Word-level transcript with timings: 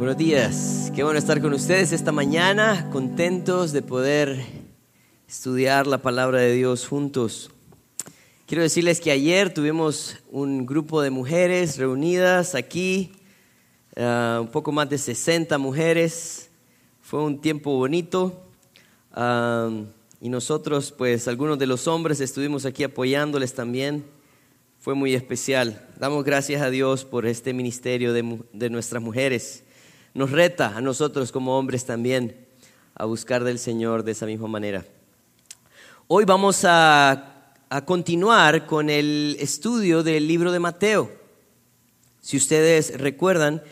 Buenos 0.00 0.16
días, 0.16 0.90
qué 0.96 1.04
bueno 1.04 1.18
estar 1.18 1.42
con 1.42 1.52
ustedes 1.52 1.92
esta 1.92 2.10
mañana, 2.10 2.88
contentos 2.90 3.70
de 3.70 3.82
poder 3.82 4.42
estudiar 5.28 5.86
la 5.86 5.98
palabra 5.98 6.38
de 6.38 6.54
Dios 6.54 6.88
juntos. 6.88 7.50
Quiero 8.46 8.62
decirles 8.62 8.98
que 8.98 9.10
ayer 9.10 9.52
tuvimos 9.52 10.16
un 10.30 10.64
grupo 10.64 11.02
de 11.02 11.10
mujeres 11.10 11.76
reunidas 11.76 12.54
aquí, 12.54 13.12
uh, 13.94 14.40
un 14.40 14.48
poco 14.48 14.72
más 14.72 14.88
de 14.88 14.96
60 14.96 15.58
mujeres. 15.58 16.48
Fue 17.02 17.22
un 17.22 17.38
tiempo 17.38 17.76
bonito 17.76 18.42
y 20.18 20.28
nosotros, 20.30 20.92
pues 20.92 21.28
algunos 21.28 21.58
de 21.58 21.66
los 21.66 21.86
hombres 21.86 22.22
estuvimos 22.22 22.64
aquí 22.64 22.84
apoyándoles 22.84 23.52
también. 23.52 24.06
Fue 24.78 24.94
muy 24.94 25.12
especial. 25.12 25.86
Damos 25.98 26.24
gracias 26.24 26.62
a 26.62 26.70
Dios 26.70 27.04
por 27.04 27.26
este 27.26 27.52
ministerio 27.52 28.14
de, 28.14 28.38
de 28.54 28.70
nuestras 28.70 29.02
mujeres 29.02 29.64
nos 30.14 30.30
reta 30.30 30.76
a 30.76 30.80
nosotros 30.80 31.30
como 31.30 31.56
hombres 31.56 31.84
también 31.84 32.36
a 32.94 33.04
buscar 33.04 33.44
del 33.44 33.58
Señor 33.58 34.02
de 34.02 34.12
esa 34.12 34.26
misma 34.26 34.48
manera. 34.48 34.84
Hoy 36.08 36.24
vamos 36.24 36.64
a, 36.64 37.26
continuar 37.84 38.66
con 38.66 38.90
el 38.90 39.36
estudio 39.38 40.02
del 40.02 40.26
libro 40.26 40.50
de 40.50 40.58
Mateo. 40.58 41.08
Si 42.20 42.36
ustedes 42.36 42.98
recuerdan, 42.98 43.62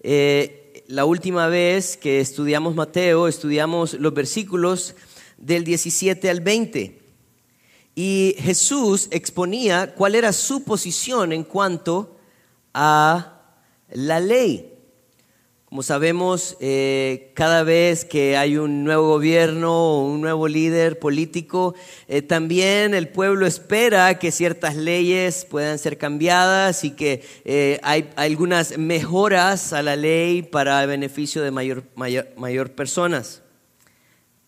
eh, 0.00 0.84
la 0.88 1.06
última 1.06 1.48
vez 1.48 1.96
que 1.96 2.20
estudiamos 2.20 2.74
Mateo, 2.74 3.28
estudiamos 3.28 3.94
los 3.94 4.12
versículos 4.12 4.94
del 5.38 5.64
17 5.64 6.28
al 6.28 6.42
20. 6.42 7.00
Y 7.94 8.36
Jesús 8.38 9.08
exponía 9.10 9.94
cuál 9.94 10.14
era 10.14 10.34
su 10.34 10.62
posición 10.64 11.32
en 11.32 11.44
cuanto 11.44 12.18
a 12.74 13.40
la 13.88 14.20
ley. 14.20 14.75
Como 15.76 15.82
sabemos, 15.82 16.56
eh, 16.58 17.32
cada 17.34 17.62
vez 17.62 18.06
que 18.06 18.38
hay 18.38 18.56
un 18.56 18.82
nuevo 18.82 19.08
gobierno 19.08 19.74
o 19.74 20.06
un 20.06 20.22
nuevo 20.22 20.48
líder 20.48 20.98
político, 20.98 21.74
eh, 22.08 22.22
también 22.22 22.94
el 22.94 23.08
pueblo 23.08 23.46
espera 23.46 24.18
que 24.18 24.32
ciertas 24.32 24.74
leyes 24.74 25.44
puedan 25.44 25.78
ser 25.78 25.98
cambiadas 25.98 26.82
y 26.82 26.92
que 26.92 27.22
eh, 27.44 27.78
hay, 27.82 28.08
algunas 28.16 28.78
mejoras 28.78 29.74
a 29.74 29.82
la 29.82 29.96
ley 29.96 30.40
para 30.40 30.82
el 30.82 30.88
beneficio 30.88 31.42
de 31.42 31.50
mayor, 31.50 31.84
mayor, 31.94 32.26
mayor 32.38 32.72
personas. 32.72 33.42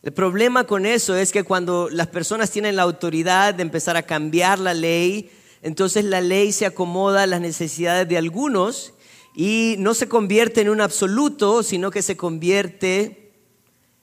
El 0.02 0.14
problema 0.14 0.64
con 0.64 0.86
eso 0.86 1.14
es 1.14 1.30
que 1.30 1.44
cuando 1.44 1.90
las 1.90 2.06
personas 2.06 2.50
tienen 2.50 2.74
la 2.74 2.84
autoridad 2.84 3.52
de 3.52 3.64
empezar 3.64 3.98
a 3.98 4.04
cambiar 4.04 4.58
la 4.58 4.72
ley, 4.72 5.30
entonces 5.60 6.06
la 6.06 6.22
ley 6.22 6.52
se 6.52 6.64
acomoda 6.64 7.24
a 7.24 7.26
las 7.26 7.42
necesidades 7.42 8.08
de 8.08 8.16
algunos 8.16 8.94
y 9.40 9.76
no 9.78 9.94
se 9.94 10.08
convierte 10.08 10.62
en 10.62 10.68
un 10.68 10.80
absoluto, 10.80 11.62
sino 11.62 11.92
que 11.92 12.02
se 12.02 12.16
convierte 12.16 13.30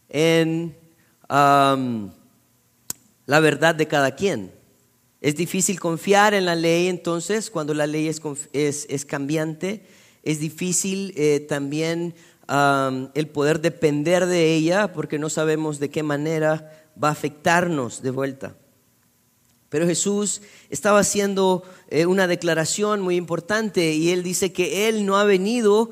en 0.07 0.77
la 1.27 1.89
verdad 3.27 3.75
de 3.75 3.85
cada 3.85 4.15
quien. 4.15 4.53
Es 5.19 5.35
difícil 5.35 5.77
confiar 5.77 6.33
en 6.33 6.45
la 6.45 6.55
ley 6.55 6.87
entonces 6.87 7.51
cuando 7.51 7.73
la 7.73 7.85
ley 7.85 8.07
es, 8.07 8.21
es, 8.53 9.03
cambiante. 9.03 9.85
Es 10.23 10.39
difícil 10.39 11.13
eh, 11.17 11.41
también 11.41 12.15
el 13.13 13.27
poder 13.27 13.59
depender 13.59 14.27
de 14.27 14.55
ella 14.55 14.93
porque 14.93 15.19
no 15.19 15.29
sabemos 15.29 15.79
de 15.79 15.89
qué 15.89 16.01
manera 16.01 16.87
va 17.03 17.09
a 17.09 17.11
afectarnos 17.11 18.01
de 18.01 18.11
vuelta. 18.11 18.55
Pero 19.75 19.87
Jesús 19.87 20.41
estaba 20.69 20.99
haciendo 20.99 21.61
eh, 21.89 22.05
una 22.05 22.27
declaración 22.27 23.01
muy 23.01 23.17
importante 23.17 23.91
y 23.91 24.11
él 24.11 24.23
dice 24.23 24.53
que 24.53 24.87
él 24.87 25.05
no 25.05 25.17
ha 25.17 25.25
venido 25.25 25.89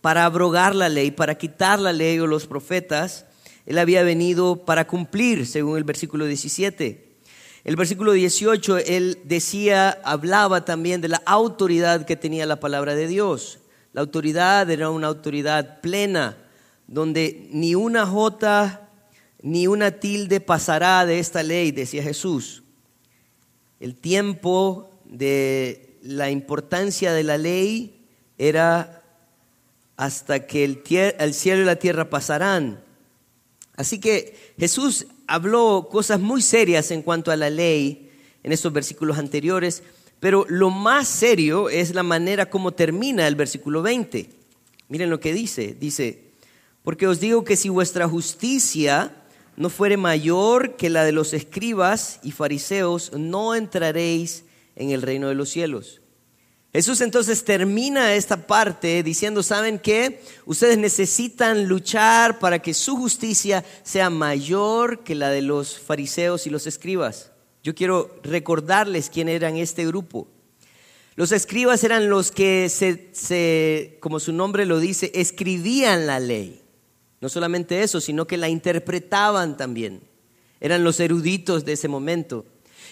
para 0.00 0.24
abrogar 0.24 0.74
la 0.74 0.88
ley, 0.88 1.10
para 1.10 1.34
quitar 1.34 1.78
la 1.78 1.92
ley 1.92 2.18
o 2.18 2.26
los 2.26 2.46
profetas. 2.46 3.26
Él 3.66 3.76
había 3.76 4.02
venido 4.04 4.64
para 4.64 4.86
cumplir, 4.86 5.46
según 5.46 5.76
el 5.76 5.84
versículo 5.84 6.24
17. 6.24 7.18
El 7.62 7.76
versículo 7.76 8.12
18, 8.12 8.78
él 8.78 9.18
decía, 9.24 9.90
hablaba 10.02 10.64
también 10.64 11.02
de 11.02 11.08
la 11.08 11.22
autoridad 11.26 12.06
que 12.06 12.16
tenía 12.16 12.46
la 12.46 12.58
palabra 12.58 12.94
de 12.94 13.06
Dios. 13.06 13.58
La 13.92 14.00
autoridad 14.00 14.70
era 14.70 14.88
una 14.88 15.08
autoridad 15.08 15.82
plena, 15.82 16.38
donde 16.86 17.50
ni 17.52 17.74
una 17.74 18.06
jota 18.06 18.88
ni 19.42 19.66
una 19.66 19.90
tilde 19.90 20.40
pasará 20.40 21.04
de 21.04 21.18
esta 21.18 21.42
ley, 21.42 21.70
decía 21.70 22.02
Jesús. 22.02 22.62
El 23.80 23.94
tiempo 23.94 24.90
de 25.04 25.98
la 26.02 26.30
importancia 26.30 27.12
de 27.12 27.24
la 27.24 27.38
ley 27.38 28.04
era 28.38 29.02
hasta 29.96 30.46
que 30.46 30.64
el, 30.64 30.82
el, 31.18 31.34
cielo 31.34 31.62
y 31.62 31.64
la 31.64 31.76
tierra 31.76 32.10
pasarán. 32.10 32.82
Así 33.76 33.98
que 33.98 34.54
Jesús 34.58 35.06
habló 35.26 35.88
cosas 35.90 36.20
muy 36.20 36.42
serias 36.42 36.90
en 36.90 37.02
cuanto 37.02 37.30
a 37.30 37.36
la 37.36 37.50
ley 37.50 38.10
en 38.42 38.52
estos 38.52 38.72
versículos 38.72 39.18
anteriores, 39.18 39.82
pero 40.20 40.46
lo 40.48 40.70
más 40.70 41.08
serio 41.08 41.68
es 41.68 41.94
la 41.94 42.02
manera 42.02 42.48
como 42.48 42.72
termina 42.72 43.26
el 43.26 43.34
versículo 43.34 43.82
20. 43.82 44.30
Miren 44.88 45.10
lo 45.10 45.20
que 45.20 45.34
dice. 45.34 45.76
Dice, 45.78 46.22
porque 46.82 47.06
os 47.06 47.20
digo 47.20 47.44
que 47.44 47.56
si 47.56 47.68
vuestra 47.68 48.08
justicia 48.08 49.24
no 49.56 49.70
fuere 49.70 49.96
mayor 49.96 50.76
que 50.76 50.90
la 50.90 51.04
de 51.04 51.12
los 51.12 51.32
escribas 51.32 52.20
y 52.22 52.32
fariseos, 52.32 53.12
no 53.12 53.54
entraréis 53.54 54.44
en 54.74 54.90
el 54.90 55.02
reino 55.02 55.28
de 55.28 55.34
los 55.34 55.48
cielos. 55.48 56.02
Jesús 56.72 57.00
entonces 57.00 57.42
termina 57.42 58.14
esta 58.14 58.46
parte 58.46 59.02
diciendo, 59.02 59.42
¿saben 59.42 59.78
qué? 59.78 60.20
Ustedes 60.44 60.76
necesitan 60.76 61.68
luchar 61.68 62.38
para 62.38 62.58
que 62.58 62.74
su 62.74 62.96
justicia 62.96 63.64
sea 63.82 64.10
mayor 64.10 65.02
que 65.02 65.14
la 65.14 65.30
de 65.30 65.40
los 65.40 65.78
fariseos 65.78 66.46
y 66.46 66.50
los 66.50 66.66
escribas. 66.66 67.32
Yo 67.62 67.74
quiero 67.74 68.14
recordarles 68.22 69.08
quién 69.08 69.30
eran 69.30 69.56
este 69.56 69.86
grupo. 69.86 70.28
Los 71.14 71.32
escribas 71.32 71.82
eran 71.82 72.10
los 72.10 72.30
que, 72.30 72.68
se, 72.68 73.96
como 74.00 74.20
su 74.20 74.34
nombre 74.34 74.66
lo 74.66 74.78
dice, 74.78 75.10
escribían 75.14 76.06
la 76.06 76.20
ley. 76.20 76.62
No 77.20 77.28
solamente 77.28 77.82
eso, 77.82 78.00
sino 78.00 78.26
que 78.26 78.36
la 78.36 78.48
interpretaban 78.48 79.56
también. 79.56 80.02
Eran 80.60 80.84
los 80.84 81.00
eruditos 81.00 81.64
de 81.64 81.72
ese 81.72 81.88
momento. 81.88 82.44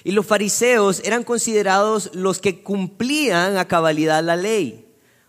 Y 0.03 0.12
los 0.12 0.27
fariseos 0.27 1.01
eran 1.05 1.25
considerados 1.25 2.11
los 2.15 2.41
que 2.41 2.63
cumplían 2.63 3.57
a 3.57 3.69
cabalidad 3.69 4.23
la 4.23 4.37
ley. 4.37 4.87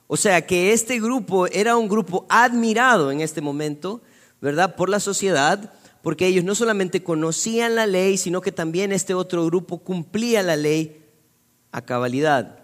O 0.08 0.18
sea 0.18 0.46
que 0.46 0.74
este 0.74 1.00
grupo 1.00 1.48
era 1.48 1.78
un 1.78 1.88
grupo 1.88 2.26
admirado 2.30 3.12
en 3.12 3.22
este 3.22 3.42
momento, 3.42 4.02
¿verdad? 4.42 4.76
Por 4.76 4.90
la 4.90 5.00
sociedad, 5.00 5.74
porque 6.02 6.28
ellos 6.28 6.44
no 6.44 6.54
solamente 6.54 7.04
conocían 7.04 7.76
la 7.76 7.88
ley, 7.88 8.18
sino 8.18 8.42
que 8.42 8.52
también 8.52 8.92
este 8.92 9.14
otro 9.14 9.46
grupo 9.46 9.80
cumplía 9.80 10.44
la 10.44 10.56
ley 10.56 11.04
a 11.72 11.82
cabalidad. 11.82 12.60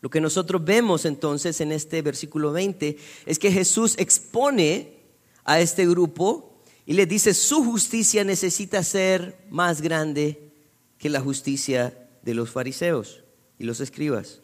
Lo 0.00 0.10
que 0.10 0.20
nosotros 0.20 0.64
vemos 0.64 1.04
entonces 1.04 1.60
en 1.60 1.72
este 1.72 2.02
versículo 2.02 2.52
20 2.52 2.96
es 3.26 3.38
que 3.38 3.52
Jesús 3.52 3.94
expone 3.98 5.01
a 5.44 5.60
este 5.60 5.86
grupo 5.86 6.52
y 6.86 6.94
les 6.94 7.08
dice, 7.08 7.34
su 7.34 7.64
justicia 7.64 8.24
necesita 8.24 8.82
ser 8.82 9.38
más 9.50 9.80
grande 9.80 10.52
que 10.98 11.08
la 11.08 11.20
justicia 11.20 11.96
de 12.22 12.34
los 12.34 12.50
fariseos 12.50 13.22
y 13.58 13.64
los 13.64 13.80
escribas. 13.80 14.40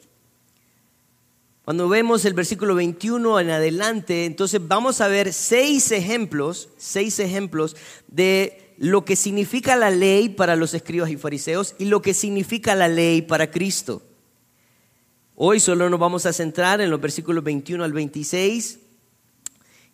Cuando 1.64 1.88
vemos 1.88 2.24
el 2.24 2.32
versículo 2.32 2.74
21 2.74 3.40
en 3.40 3.50
adelante, 3.50 4.24
entonces 4.24 4.66
vamos 4.66 5.00
a 5.00 5.08
ver 5.08 5.32
seis 5.32 5.92
ejemplos, 5.92 6.70
seis 6.78 7.18
ejemplos 7.18 7.76
de 8.06 8.72
lo 8.78 9.04
que 9.04 9.16
significa 9.16 9.76
la 9.76 9.90
ley 9.90 10.30
para 10.30 10.56
los 10.56 10.72
escribas 10.72 11.10
y 11.10 11.16
fariseos 11.16 11.74
y 11.78 11.86
lo 11.86 12.00
que 12.00 12.14
significa 12.14 12.74
la 12.74 12.88
ley 12.88 13.22
para 13.22 13.50
Cristo. 13.50 14.02
Hoy 15.34 15.60
solo 15.60 15.90
nos 15.90 16.00
vamos 16.00 16.24
a 16.26 16.32
centrar 16.32 16.80
en 16.80 16.90
los 16.90 17.00
versículos 17.00 17.44
21 17.44 17.84
al 17.84 17.92
26 17.92 18.78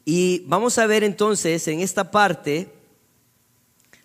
y 0.05 0.45
vamos 0.47 0.79
a 0.79 0.87
ver 0.87 1.05
entonces 1.05 1.67
en 1.69 1.81
esta 1.81 2.11
parte 2.11 2.73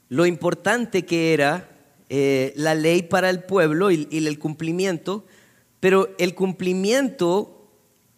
lo 0.07 0.25
importante 0.25 1.05
que 1.05 1.33
era 1.33 1.69
eh, 2.09 2.53
la 2.55 2.73
ley 2.73 3.03
para 3.03 3.29
el 3.29 3.43
pueblo 3.43 3.91
y, 3.91 4.07
y 4.09 4.25
el 4.25 4.39
cumplimiento, 4.39 5.25
pero 5.79 6.09
el 6.17 6.33
cumplimiento 6.35 7.67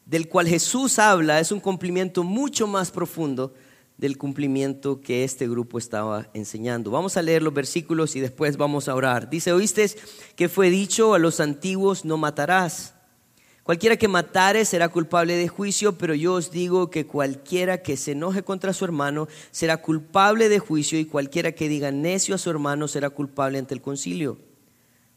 del 0.05 0.27
cual 0.27 0.47
Jesús 0.47 0.99
habla 0.99 1.39
es 1.39 1.51
un 1.51 1.59
cumplimiento 1.59 2.23
mucho 2.23 2.67
más 2.67 2.91
profundo 2.91 3.53
del 3.97 4.17
cumplimiento 4.17 4.99
que 4.99 5.23
este 5.23 5.47
grupo 5.47 5.77
estaba 5.77 6.27
enseñando. 6.33 6.89
Vamos 6.89 7.17
a 7.17 7.21
leer 7.21 7.43
los 7.43 7.53
versículos 7.53 8.15
y 8.15 8.19
después 8.19 8.57
vamos 8.57 8.87
a 8.87 8.95
orar. 8.95 9.29
Dice, 9.29 9.53
oíste 9.53 9.91
que 10.35 10.49
fue 10.49 10.71
dicho 10.71 11.13
a 11.13 11.19
los 11.19 11.39
antiguos, 11.39 12.03
no 12.03 12.17
matarás. 12.17 12.95
Cualquiera 13.71 13.95
que 13.95 14.09
matare 14.09 14.65
será 14.65 14.89
culpable 14.89 15.37
de 15.37 15.47
juicio, 15.47 15.97
pero 15.97 16.13
yo 16.13 16.33
os 16.33 16.51
digo 16.51 16.89
que 16.89 17.07
cualquiera 17.07 17.81
que 17.81 17.95
se 17.95 18.11
enoje 18.11 18.43
contra 18.43 18.73
su 18.73 18.83
hermano 18.83 19.29
será 19.49 19.77
culpable 19.77 20.49
de 20.49 20.59
juicio 20.59 20.99
y 20.99 21.05
cualquiera 21.05 21.53
que 21.53 21.69
diga 21.69 21.89
necio 21.89 22.35
a 22.35 22.37
su 22.37 22.49
hermano 22.49 22.89
será 22.89 23.09
culpable 23.09 23.59
ante 23.59 23.73
el 23.73 23.81
concilio. 23.81 24.39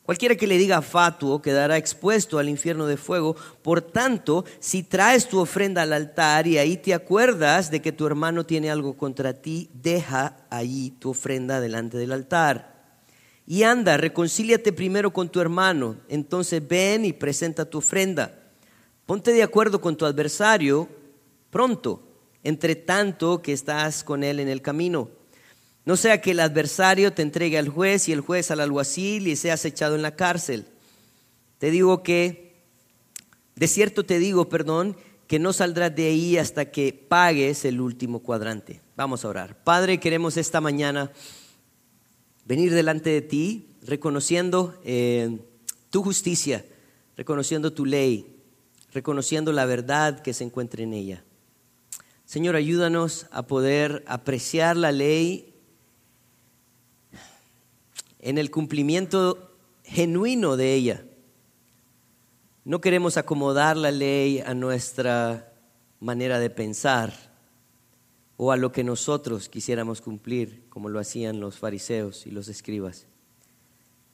Cualquiera 0.04 0.36
que 0.36 0.46
le 0.46 0.56
diga 0.56 0.82
fatuo 0.82 1.42
quedará 1.42 1.76
expuesto 1.78 2.38
al 2.38 2.48
infierno 2.48 2.86
de 2.86 2.96
fuego. 2.96 3.34
Por 3.60 3.82
tanto, 3.82 4.44
si 4.60 4.84
traes 4.84 5.26
tu 5.28 5.40
ofrenda 5.40 5.82
al 5.82 5.92
altar 5.92 6.46
y 6.46 6.56
ahí 6.56 6.76
te 6.76 6.94
acuerdas 6.94 7.72
de 7.72 7.82
que 7.82 7.90
tu 7.90 8.06
hermano 8.06 8.46
tiene 8.46 8.70
algo 8.70 8.96
contra 8.96 9.32
ti, 9.32 9.68
deja 9.74 10.36
allí 10.48 10.92
tu 11.00 11.10
ofrenda 11.10 11.60
delante 11.60 11.98
del 11.98 12.12
altar. 12.12 12.72
Y 13.48 13.64
anda, 13.64 13.96
reconcíliate 13.96 14.72
primero 14.72 15.12
con 15.12 15.28
tu 15.28 15.40
hermano. 15.40 15.96
Entonces 16.08 16.62
ven 16.66 17.04
y 17.04 17.12
presenta 17.12 17.64
tu 17.64 17.78
ofrenda. 17.78 18.42
Ponte 19.06 19.32
de 19.32 19.42
acuerdo 19.42 19.80
con 19.80 19.96
tu 19.96 20.06
adversario 20.06 20.88
pronto, 21.50 22.02
entre 22.42 22.74
tanto 22.74 23.42
que 23.42 23.52
estás 23.52 24.04
con 24.04 24.24
él 24.24 24.40
en 24.40 24.48
el 24.48 24.62
camino 24.62 25.10
no 25.84 25.96
sea 25.96 26.20
que 26.20 26.30
el 26.30 26.40
adversario 26.40 27.12
te 27.12 27.22
entregue 27.22 27.58
al 27.58 27.68
juez 27.68 28.08
y 28.08 28.12
el 28.12 28.20
juez 28.20 28.50
al 28.50 28.60
alguacil 28.60 29.28
y 29.28 29.36
seas 29.36 29.64
echado 29.64 29.94
en 29.94 30.02
la 30.02 30.16
cárcel. 30.16 30.66
Te 31.58 31.70
digo 31.70 32.02
que, 32.02 32.54
de 33.54 33.68
cierto 33.68 34.04
te 34.04 34.18
digo, 34.18 34.48
perdón, 34.48 34.96
que 35.26 35.38
no 35.38 35.52
saldrás 35.52 35.94
de 35.94 36.06
ahí 36.06 36.38
hasta 36.38 36.70
que 36.70 36.92
pagues 36.92 37.64
el 37.64 37.80
último 37.80 38.20
cuadrante. 38.20 38.80
Vamos 38.96 39.24
a 39.24 39.28
orar. 39.28 39.62
Padre, 39.62 40.00
queremos 40.00 40.36
esta 40.38 40.60
mañana 40.60 41.12
venir 42.46 42.72
delante 42.72 43.10
de 43.10 43.22
ti 43.22 43.68
reconociendo 43.82 44.80
eh, 44.84 45.38
tu 45.90 46.02
justicia, 46.02 46.64
reconociendo 47.16 47.74
tu 47.74 47.84
ley, 47.84 48.33
reconociendo 48.94 49.52
la 49.52 49.66
verdad 49.66 50.20
que 50.20 50.32
se 50.32 50.44
encuentra 50.44 50.82
en 50.82 50.94
ella. 50.94 51.24
Señor, 52.24 52.56
ayúdanos 52.56 53.26
a 53.32 53.46
poder 53.46 54.04
apreciar 54.06 54.76
la 54.76 54.92
ley 54.92 55.54
en 58.20 58.38
el 58.38 58.50
cumplimiento 58.50 59.56
genuino 59.82 60.56
de 60.56 60.72
ella. 60.72 61.04
No 62.64 62.80
queremos 62.80 63.18
acomodar 63.18 63.76
la 63.76 63.90
ley 63.90 64.40
a 64.40 64.54
nuestra 64.54 65.52
manera 66.00 66.38
de 66.38 66.48
pensar 66.48 67.12
o 68.36 68.52
a 68.52 68.56
lo 68.56 68.72
que 68.72 68.84
nosotros 68.84 69.48
quisiéramos 69.48 70.00
cumplir, 70.00 70.64
como 70.70 70.88
lo 70.88 70.98
hacían 70.98 71.40
los 71.40 71.58
fariseos 71.58 72.26
y 72.26 72.30
los 72.30 72.48
escribas, 72.48 73.06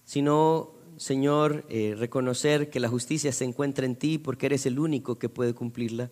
sino, 0.04 0.79
Señor, 0.96 1.64
eh, 1.68 1.94
reconocer 1.96 2.70
que 2.70 2.80
la 2.80 2.88
justicia 2.88 3.32
se 3.32 3.44
encuentra 3.44 3.86
en 3.86 3.96
ti 3.96 4.18
porque 4.18 4.46
eres 4.46 4.66
el 4.66 4.78
único 4.78 5.18
que 5.18 5.28
puede 5.28 5.54
cumplirla, 5.54 6.10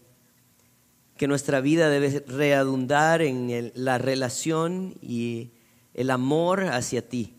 que 1.16 1.28
nuestra 1.28 1.60
vida 1.60 1.88
debe 1.90 2.24
redundar 2.26 3.22
en 3.22 3.72
la 3.74 3.98
relación 3.98 4.94
y 5.02 5.50
el 5.94 6.10
amor 6.10 6.64
hacia 6.64 7.08
ti 7.08 7.34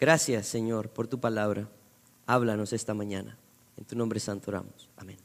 Gracias, 0.00 0.46
Señor, 0.46 0.88
por 0.88 1.08
tu 1.08 1.20
palabra. 1.20 1.68
Háblanos 2.24 2.72
esta 2.72 2.94
mañana. 2.94 3.36
En 3.76 3.84
tu 3.84 3.94
nombre 3.94 4.18
santo 4.18 4.50
oramos. 4.50 4.88
Amén. 4.96 5.18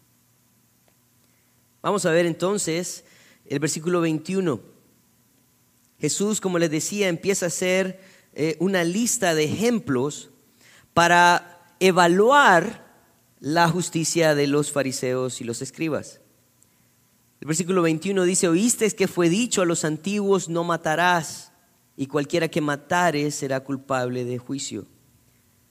Vamos 1.82 2.06
a 2.06 2.12
ver 2.12 2.26
entonces 2.26 3.06
el 3.46 3.60
versículo 3.60 4.02
21. 4.02 4.60
Jesús, 5.98 6.42
como 6.42 6.60
les 6.60 6.70
decía, 6.70 7.08
empieza 7.08 7.46
a 7.46 7.48
hacer 7.48 8.02
eh, 8.34 8.58
una 8.60 8.84
lista 8.84 9.34
de 9.34 9.46
ejemplos 9.46 10.30
para 10.96 11.76
evaluar 11.82 12.86
la 13.42 13.68
justicia 13.68 14.34
de 14.34 14.48
los 14.48 14.72
fariseos 14.72 15.42
y 15.42 15.44
los 15.44 15.62
escribas. 15.62 16.22
El 17.42 17.48
versículo 17.48 17.82
21 17.82 18.24
dice, 18.24 18.48
oíste 18.48 18.90
que 18.92 19.10
fue 19.10 19.28
dicho 19.28 19.62
a 19.62 19.66
los 19.66 19.84
antiguos, 19.84 20.48
no 20.48 20.64
matarás 20.64 21.52
y 21.98 22.08
cualquiera 22.08 22.48
que 22.48 22.62
matare 22.62 23.30
será 23.32 23.60
culpable 23.60 24.24
de 24.24 24.38
juicio. 24.38 24.86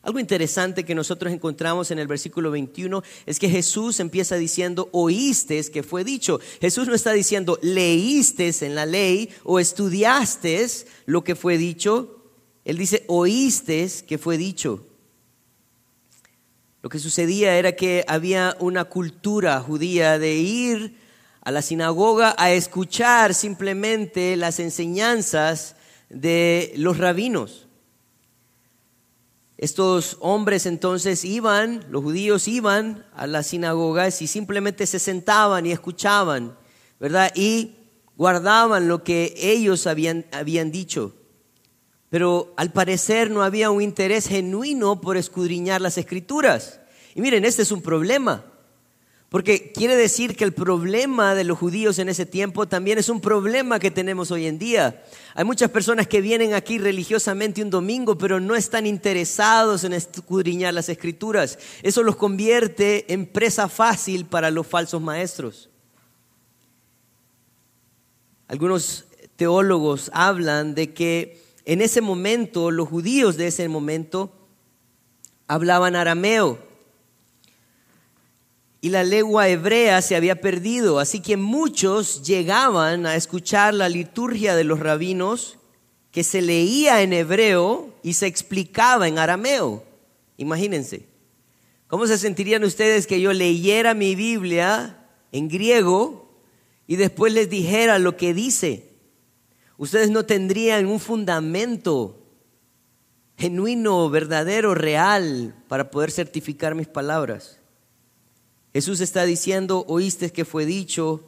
Algo 0.03 0.19
interesante 0.19 0.85
que 0.85 0.95
nosotros 0.95 1.33
encontramos 1.33 1.91
en 1.91 1.99
el 1.99 2.07
versículo 2.07 2.51
21 2.51 3.03
es 3.25 3.39
que 3.39 3.49
Jesús 3.49 4.01
empieza 4.01 4.37
diciendo, 4.37 4.91
oíste 4.93 5.65
que 5.71 5.83
fue 5.83 6.05
dicho. 6.05 6.39
Jesús 6.61 6.87
no 6.87 6.95
está 6.95 7.13
diciendo, 7.15 7.59
leíste 7.63 8.53
en 8.61 8.75
la 8.75 8.85
ley 8.85 9.31
o 9.43 9.59
estudiaste 9.59 10.67
lo 11.07 11.25
que 11.25 11.35
fue 11.35 11.57
dicho. 11.57 12.23
Él 12.67 12.77
dice, 12.77 13.05
oíste 13.09 13.91
que 14.07 14.19
fue 14.19 14.37
dicho. 14.37 14.85
Lo 16.85 16.91
que 16.91 16.99
sucedía 16.99 17.57
era 17.57 17.73
que 17.73 18.05
había 18.09 18.59
una 18.61 18.85
cultura 18.85 19.59
judía 19.59 20.19
de 20.19 20.35
ir 20.35 20.99
a 21.41 21.51
la 21.51 21.63
sinagoga 21.63 22.35
a 22.37 22.53
escuchar 22.53 23.33
simplemente 23.33 24.37
las 24.37 24.61
enseñanzas 24.61 25.77
de 26.11 26.75
los 26.77 26.99
rabinos. 26.99 27.69
Estos 29.57 30.19
hombres 30.21 30.67
entonces 30.67 31.25
iban, 31.25 31.87
los 31.89 32.03
judíos 32.03 32.49
iban 32.49 33.07
a 33.15 33.27
las 33.27 33.47
sinagogas 33.47 34.21
y 34.21 34.27
simplemente 34.27 34.87
se 34.87 34.99
sentaban 34.99 35.65
y 35.65 35.73
escuchaban, 35.73 36.55
¿verdad? 37.01 37.33
Y 37.35 37.77
guardaban 38.15 38.89
lo 38.89 39.03
que 39.03 39.33
ellos 39.39 39.87
habían, 39.87 40.27
habían 40.33 40.71
dicho. 40.71 41.15
Pero 42.15 42.55
al 42.57 42.71
parecer 42.71 43.29
no 43.29 43.43
había 43.43 43.73
un 43.73 43.83
interés 43.83 44.29
genuino 44.29 45.01
por 45.01 45.17
escudriñar 45.17 45.81
las 45.81 45.99
escrituras. 45.99 46.79
Y 47.17 47.21
miren, 47.21 47.45
este 47.45 47.63
es 47.63 47.73
un 47.73 47.83
problema. 47.83 48.45
Porque 49.29 49.73
quiere 49.73 49.97
decir 49.97 50.37
que 50.37 50.45
el 50.45 50.53
problema 50.53 51.35
de 51.35 51.43
los 51.43 51.59
judíos 51.59 51.99
en 51.99 52.09
ese 52.09 52.25
tiempo 52.25 52.69
también 52.69 52.99
es 52.99 53.09
un 53.09 53.21
problema 53.21 53.81
que 53.81 53.91
tenemos 53.91 54.31
hoy 54.31 54.47
en 54.47 54.61
día. 54.61 55.03
Hay 55.35 55.45
muchas 55.45 55.73
personas 55.73 56.07
que 56.07 56.21
vienen 56.21 56.55
aquí 56.55 56.79
religiosamente 56.79 57.65
un 57.65 57.71
domingo, 57.71 58.17
pero 58.17 58.39
no 58.39 58.55
están 58.55 58.87
interesados 58.87 59.83
en 59.83 59.93
escudriñar 59.93 60.73
las 60.73 60.89
escrituras. 60.89 61.59
Eso 61.83 62.05
los 62.05 62.15
convierte 62.15 63.13
en 63.13 63.27
presa 63.27 63.69
fácil 63.69 64.25
para 64.25 64.53
los 64.53 64.69
falsos 64.69 65.03
maestros. 65.03 65.69
Algunos 68.47 69.07
teólogos 69.35 70.13
hablan 70.15 70.77
de 70.77 70.95
que 70.95 71.43
en 71.65 71.81
ese 71.81 72.01
momento 72.01 72.71
los 72.71 72.89
judíos 72.89 73.37
de 73.37 73.49
ese 73.49 73.69
momento 73.69 74.33
hablaban 75.47 75.97
arameo 75.97 76.59
y 78.85 78.91
la 78.91 79.03
lengua 79.03 79.49
hebrea 79.49 80.03
se 80.03 80.15
había 80.15 80.43
perdido, 80.43 80.99
así 80.99 81.21
que 81.21 81.39
muchos 81.39 82.23
llegaban 82.23 83.07
a 83.07 83.17
escuchar 83.17 83.73
la 83.73 83.89
liturgia 83.89 84.55
de 84.55 84.65
los 84.65 84.79
rabinos 84.79 85.57
que 86.11 86.23
se 86.23 86.43
leía 86.43 87.01
en 87.01 87.15
hebreo 87.15 87.95
y 88.03 88.13
se 88.13 88.27
explicaba 88.27 89.09
en 89.09 89.19
arameo. 89.19 89.83
Imagínense. 90.37 91.07
¿Cómo 91.87 92.07
se 92.07 92.19
sentirían 92.19 92.63
ustedes 92.63 93.07
que 93.07 93.23
yo 93.23 93.33
leyera 93.33 93.95
mi 93.95 94.15
Biblia 94.15 94.99
en 95.33 95.49
griego 95.49 96.29
y 96.87 96.97
después 96.97 97.33
les 97.33 97.49
dijera 97.49 97.99
lo 97.99 98.19
que 98.19 98.35
dice? 98.35 98.94
Ustedes 99.77 100.11
no 100.11 100.25
tendrían 100.25 100.87
un 100.87 101.01
fundamento 101.01 102.21
genuino, 103.37 104.09
verdadero, 104.11 104.75
real 104.75 105.55
para 105.69 105.91
poder 105.91 106.11
certificar 106.11 106.75
mis 106.75 106.87
palabras. 106.87 107.59
Jesús 108.73 109.01
está 109.01 109.25
diciendo, 109.25 109.85
oíste 109.89 110.33
que 110.33 110.45
fue 110.45 110.67
dicho, 110.67 111.23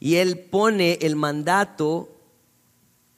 y 0.00 0.16
él 0.16 0.38
pone 0.38 0.98
el 1.02 1.16
mandato 1.16 2.10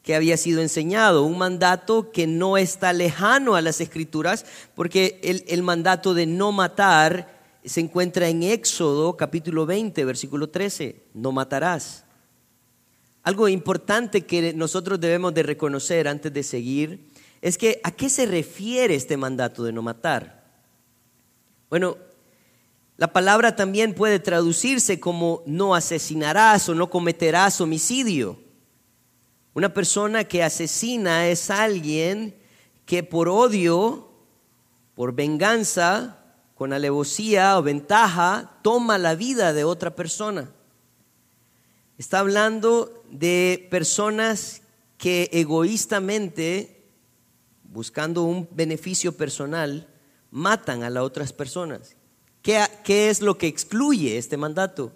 que 0.02 0.14
había 0.14 0.36
sido 0.36 0.62
enseñado, 0.62 1.24
un 1.24 1.36
mandato 1.36 2.12
que 2.12 2.26
no 2.26 2.56
está 2.56 2.92
lejano 2.92 3.56
a 3.56 3.60
las 3.60 3.80
escrituras, 3.80 4.46
porque 4.74 5.18
el, 5.22 5.44
el, 5.48 5.62
mandato 5.62 6.14
de 6.14 6.26
no 6.26 6.52
matar 6.52 7.42
se 7.64 7.80
encuentra 7.80 8.28
en 8.28 8.44
Éxodo 8.44 9.16
capítulo 9.16 9.66
20, 9.66 10.04
versículo 10.04 10.48
13, 10.48 11.02
no 11.12 11.32
matarás. 11.32 12.05
Algo 13.26 13.48
importante 13.48 14.24
que 14.24 14.52
nosotros 14.52 15.00
debemos 15.00 15.34
de 15.34 15.42
reconocer 15.42 16.06
antes 16.06 16.32
de 16.32 16.44
seguir 16.44 17.08
es 17.42 17.58
que 17.58 17.80
a 17.82 17.90
qué 17.90 18.08
se 18.08 18.24
refiere 18.24 18.94
este 18.94 19.16
mandato 19.16 19.64
de 19.64 19.72
no 19.72 19.82
matar. 19.82 20.44
Bueno, 21.68 21.96
la 22.96 23.12
palabra 23.12 23.56
también 23.56 23.94
puede 23.94 24.20
traducirse 24.20 25.00
como 25.00 25.42
no 25.44 25.74
asesinarás 25.74 26.68
o 26.68 26.76
no 26.76 26.88
cometerás 26.88 27.60
homicidio. 27.60 28.38
Una 29.54 29.74
persona 29.74 30.22
que 30.22 30.44
asesina 30.44 31.26
es 31.26 31.50
alguien 31.50 32.36
que 32.84 33.02
por 33.02 33.28
odio, 33.28 34.08
por 34.94 35.16
venganza, 35.16 36.20
con 36.54 36.72
alevosía 36.72 37.58
o 37.58 37.62
ventaja, 37.64 38.60
toma 38.62 38.98
la 38.98 39.16
vida 39.16 39.52
de 39.52 39.64
otra 39.64 39.96
persona. 39.96 40.52
Está 41.98 42.18
hablando 42.18 43.02
de 43.10 43.66
personas 43.70 44.60
que 44.98 45.30
egoístamente, 45.32 46.84
buscando 47.64 48.22
un 48.22 48.46
beneficio 48.50 49.16
personal, 49.16 49.88
matan 50.30 50.82
a 50.82 50.90
las 50.90 51.02
otras 51.02 51.32
personas. 51.32 51.96
¿Qué, 52.42 53.08
es 53.08 53.22
lo 53.22 53.38
que 53.38 53.46
excluye 53.46 54.18
este 54.18 54.36
mandato? 54.36 54.92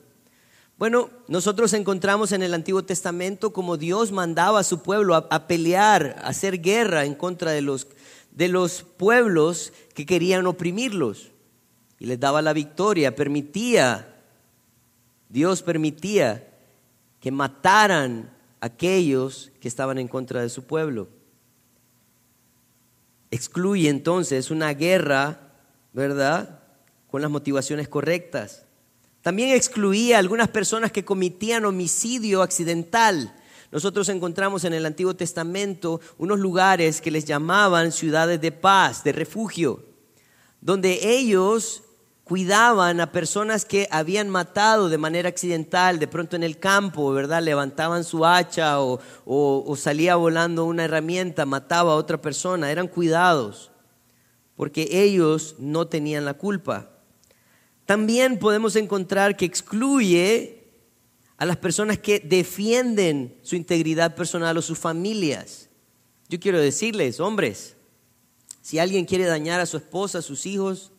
Bueno, 0.77 1.11
nosotros 1.27 1.73
encontramos 1.73 2.33
en 2.33 2.43
el 2.43 2.53
Antiguo 2.53 2.85
Testamento 2.85 3.53
como 3.53 3.79
Dios 3.79 4.13
mandaba 4.13 4.61
a 4.61 4.65
su 4.65 4.83
pueblo 4.83 5.15
a, 5.15 5.47
pelear, 5.47 6.17
a 6.23 6.29
hacer 6.29 6.61
guerra 6.61 7.07
en 7.07 7.15
contra 7.15 7.51
de 7.51 7.63
los, 7.63 7.87
de 8.31 8.49
los 8.49 8.83
pueblos 8.83 9.73
que 9.95 10.07
querían 10.07 10.47
oprimirlos 10.47 11.31
y 11.99 12.07
les 12.07 12.21
daba 12.21 12.41
la 12.41 12.53
victoria, 12.53 13.17
permitía, 13.17 14.23
Dios 15.29 15.63
permitía 15.63 16.50
que 17.21 17.31
mataran 17.31 18.31
a 18.61 18.67
aquellos 18.67 19.53
que 19.61 19.69
estaban 19.69 19.99
en 19.99 20.09
contra 20.09 20.43
de 20.43 20.49
su 20.49 20.65
pueblo. 20.65 21.09
Excluye 23.31 23.89
entonces 23.89 24.51
una 24.51 24.75
guerra, 24.75 25.53
¿verdad? 25.93 26.61
Con 27.11 27.23
las 27.23 27.31
motivaciones 27.31 27.89
correctas. 27.89 28.65
También 29.23 29.51
excluía 29.51 30.17
a 30.17 30.19
algunas 30.19 30.49
personas 30.49 30.93
que 30.93 31.05
cometían 31.05 31.65
homicidio 31.65 32.43
accidental. 32.43 33.35
Nosotros 33.71 34.09
encontramos 34.09 34.65
en 34.65 34.73
el 34.73 34.87
Antiguo 34.87 35.15
Testamento 35.15 36.01
unos 36.19 36.41
lugares 36.41 37.01
que 37.01 37.11
les 37.11 37.25
llamaban 37.25 37.93
ciudades 37.93 38.41
de 38.41 38.51
paz, 38.51 39.05
de 39.05 39.13
refugio, 39.13 39.85
donde 40.61 40.99
ellos 41.03 41.85
cuidaban 42.31 43.01
a 43.01 43.11
personas 43.11 43.65
que 43.65 43.89
habían 43.91 44.31
matado 44.31 44.89
de 44.89 44.99
manera 44.99 45.29
accidental, 45.29 45.99
de 45.99 46.07
pronto 46.07 46.37
en 46.37 46.45
el 46.45 46.61
campo, 46.61 47.11
¿verdad? 47.11 47.43
Levantaban 47.43 48.05
su 48.05 48.25
hacha 48.25 48.81
o, 48.81 49.01
o, 49.25 49.75
salía 49.75 50.15
volando 50.15 50.65
una 50.65 50.85
herramienta, 50.85 51.45
mataba 51.45 51.91
a 51.91 51.97
otra 51.97 52.23
persona, 52.23 52.71
eran 52.71 52.87
cuidados, 52.87 53.73
porque 54.55 54.87
ellos 54.93 55.57
no 55.59 55.89
tenían 55.89 56.25
la 56.25 56.35
culpa. 56.35 56.91
También 57.85 58.39
podemos 58.39 58.77
encontrar 58.77 59.37
que 59.37 59.47
excluye 59.47 60.69
a 61.37 61.45
las 61.45 61.57
personas 61.57 61.99
que 61.99 62.21
defienden 62.21 63.41
su 63.43 63.57
integridad 63.57 64.15
personal 64.15 64.57
o 64.57 64.63
sus 64.63 64.79
familias. 64.79 65.69
Yo 66.29 66.39
quiero 66.39 66.61
decirles, 66.61 67.19
hombres, 67.19 67.75
si 68.63 68.79
alguien 68.79 69.05
quiere 69.05 69.25
dañar 69.25 69.61
a 69.61 69.67
su 69.67 69.79
esposa, 69.79 70.19
a 70.19 70.23
sus 70.23 70.47
hijos, 70.47 70.93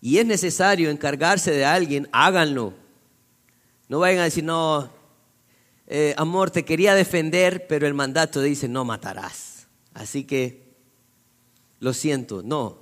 y 0.00 0.18
es 0.18 0.26
necesario 0.26 0.90
encargarse 0.90 1.50
de 1.50 1.64
alguien, 1.64 2.08
háganlo. 2.12 2.74
No 3.88 3.98
vayan 3.98 4.20
a 4.20 4.24
decir, 4.24 4.44
no, 4.44 4.90
eh, 5.86 6.14
amor, 6.16 6.50
te 6.50 6.64
quería 6.64 6.94
defender, 6.94 7.66
pero 7.66 7.86
el 7.86 7.94
mandato 7.94 8.40
dice, 8.40 8.68
no 8.68 8.84
matarás. 8.84 9.66
Así 9.94 10.24
que, 10.24 10.68
lo 11.80 11.92
siento, 11.92 12.42
no. 12.42 12.78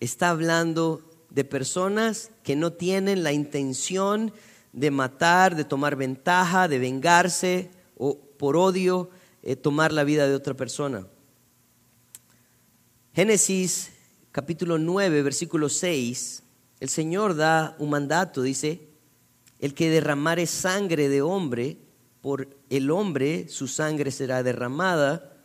Está 0.00 0.30
hablando 0.30 1.02
de 1.30 1.44
personas 1.44 2.30
que 2.42 2.56
no 2.56 2.72
tienen 2.72 3.22
la 3.22 3.32
intención 3.32 4.32
de 4.72 4.90
matar, 4.90 5.54
de 5.54 5.64
tomar 5.64 5.96
ventaja, 5.96 6.66
de 6.68 6.78
vengarse 6.78 7.70
o 7.96 8.18
por 8.18 8.56
odio 8.56 9.10
eh, 9.42 9.56
tomar 9.56 9.92
la 9.92 10.04
vida 10.04 10.26
de 10.26 10.34
otra 10.34 10.54
persona. 10.54 11.06
Génesis 13.14 13.90
capítulo 14.34 14.78
9, 14.78 15.22
versículo 15.22 15.68
6, 15.68 16.42
el 16.80 16.88
Señor 16.88 17.36
da 17.36 17.76
un 17.78 17.90
mandato, 17.90 18.42
dice, 18.42 18.80
el 19.60 19.74
que 19.74 19.90
derramare 19.90 20.46
sangre 20.46 21.08
de 21.08 21.22
hombre, 21.22 21.76
por 22.20 22.48
el 22.68 22.90
hombre 22.90 23.46
su 23.48 23.68
sangre 23.68 24.10
será 24.10 24.42
derramada, 24.42 25.36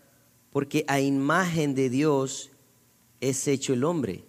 porque 0.51 0.85
a 0.87 0.99
imagen 0.99 1.75
de 1.75 1.91
Dios 1.91 2.49
es 3.21 3.47
hecho 3.47 3.73
el 3.73 3.83
hombre. 3.83 4.23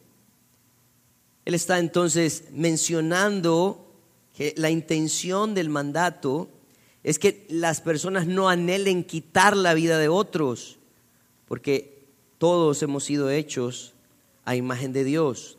Él 1.46 1.54
está 1.54 1.78
entonces 1.78 2.44
mencionando 2.52 3.90
que 4.36 4.52
la 4.58 4.68
intención 4.68 5.54
del 5.54 5.70
mandato 5.70 6.50
es 7.02 7.18
que 7.18 7.46
las 7.48 7.80
personas 7.80 8.26
no 8.26 8.50
anhelen 8.50 9.04
quitar 9.04 9.56
la 9.56 9.72
vida 9.72 9.96
de 9.96 10.10
otros, 10.10 10.76
porque 11.48 12.04
todos 12.36 12.82
hemos 12.82 13.04
sido 13.04 13.30
hechos 13.30 13.94
a 14.50 14.56
imagen 14.56 14.92
de 14.92 15.04
Dios. 15.04 15.58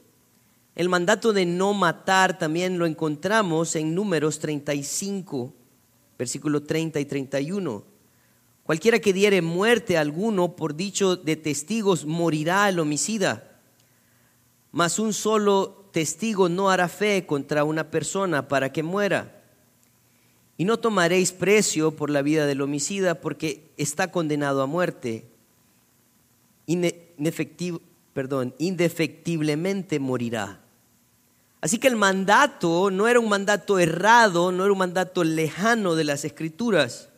El 0.75 0.89
mandato 0.89 1.31
de 1.31 1.45
no 1.45 1.73
matar 1.73 2.37
también 2.37 2.77
lo 2.77 2.85
encontramos 2.85 3.77
en 3.77 3.95
números 3.95 4.39
35, 4.39 5.53
versículo 6.19 6.63
30 6.63 6.99
y 6.99 7.05
31. 7.05 7.85
Cualquiera 8.63 8.99
que 8.99 9.13
diere 9.13 9.41
muerte 9.41 9.97
a 9.97 10.01
alguno 10.01 10.57
por 10.57 10.75
dicho 10.75 11.15
de 11.15 11.37
testigos 11.37 12.05
morirá 12.05 12.67
el 12.67 12.79
homicida, 12.79 13.61
mas 14.73 14.99
un 14.99 15.13
solo 15.13 15.87
testigo 15.93 16.49
no 16.49 16.69
hará 16.69 16.89
fe 16.89 17.25
contra 17.25 17.63
una 17.63 17.91
persona 17.91 18.49
para 18.49 18.73
que 18.73 18.83
muera. 18.83 19.41
Y 20.57 20.65
no 20.65 20.79
tomaréis 20.79 21.31
precio 21.31 21.95
por 21.95 22.09
la 22.09 22.21
vida 22.21 22.45
del 22.45 22.59
homicida 22.59 23.21
porque 23.21 23.71
está 23.77 24.11
condenado 24.11 24.61
a 24.61 24.65
muerte. 24.65 25.31
Perdón, 28.13 28.53
indefectiblemente 28.57 29.99
morirá. 29.99 30.59
Así 31.61 31.77
que 31.77 31.87
el 31.87 31.95
mandato 31.95 32.89
no 32.89 33.07
era 33.07 33.19
un 33.19 33.29
mandato 33.29 33.77
errado, 33.77 34.51
no 34.51 34.63
era 34.63 34.73
un 34.73 34.79
mandato 34.79 35.23
lejano 35.23 35.95
de 35.95 36.03
las 36.03 36.25
escrituras. 36.25 37.09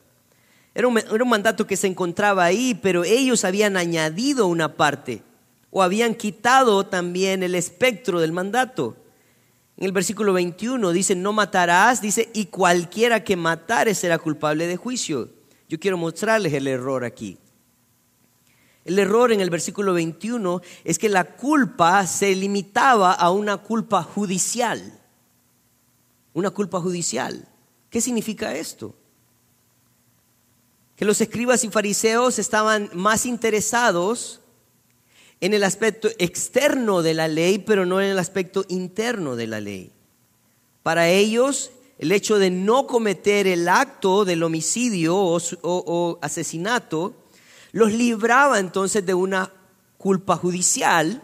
Era 0.76 0.88
un, 0.88 1.30
mandato 1.30 1.66
que 1.66 1.78
se 1.78 1.88
encontraba 1.88 2.44
ahí, 2.44 2.74
pero 2.74 3.04
ellos 3.04 3.46
habían 3.46 3.78
añadido 3.78 4.48
una 4.48 4.76
parte 4.76 5.22
o 5.70 5.82
habían 5.82 6.16
quitado 6.16 6.86
también 6.86 7.42
el 7.42 7.56
espectro 7.56 8.20
del 8.20 8.32
mandato. 8.32 8.98
En 9.78 9.86
el 9.86 9.92
versículo 9.92 10.34
21 10.34 10.92
dice, 10.92 11.16
no 11.16 11.32
matarás, 11.32 12.02
dice, 12.02 12.30
y 12.34 12.48
cualquiera 12.48 13.24
que 13.24 13.36
matare 13.36 13.96
será 13.96 14.18
culpable 14.18 14.68
de 14.68 14.78
juicio. 14.78 15.30
Yo 15.70 15.80
quiero 15.80 15.98
mostrarles 15.98 16.54
el 16.54 16.68
error 16.68 17.06
aquí. 17.06 17.38
El 18.86 19.00
error 19.00 19.32
en 19.32 19.40
el 19.40 19.50
versículo 19.50 19.94
21 19.94 20.62
es 20.84 21.00
que 21.00 21.10
la 21.10 21.36
culpa 21.36 22.06
se 22.06 22.36
limitaba 22.36 23.14
a 23.14 23.32
una 23.32 23.58
culpa 23.58 24.04
judicial. 24.04 25.00
Una 26.34 26.50
culpa 26.50 26.80
judicial. 26.80 27.48
¿Qué 27.90 28.02
significa 28.02 28.56
esto? 28.56 28.94
Que 30.96 31.06
los 31.06 31.22
escribas 31.22 31.64
y 31.64 31.70
fariseos 31.70 32.40
estaban 32.40 32.90
más 32.94 33.26
interesados 33.26 34.42
en 35.40 35.54
el 35.54 35.64
aspecto 35.64 36.10
externo 36.20 37.02
de 37.02 37.14
la 37.14 37.28
ley, 37.28 37.60
pero 37.60 37.86
no 37.86 38.02
en 38.02 38.10
el 38.10 38.20
aspecto 38.20 38.66
interno 38.70 39.36
de 39.36 39.48
la 39.48 39.60
ley. 39.60 39.92
Para 40.84 41.10
ellos, 41.10 41.72
el 42.00 42.12
hecho 42.12 42.38
de 42.38 42.50
no 42.50 42.88
cometer 42.88 43.48
el 43.48 43.68
acto 43.70 44.26
del 44.26 44.44
homicidio 44.44 45.16
o, 45.16 46.20
asesinato 46.22 47.14
los 47.74 47.92
libraba 47.92 48.60
entonces 48.60 49.06
de 49.06 49.14
una 49.14 49.52
culpa 49.98 50.38
judicial, 50.38 51.22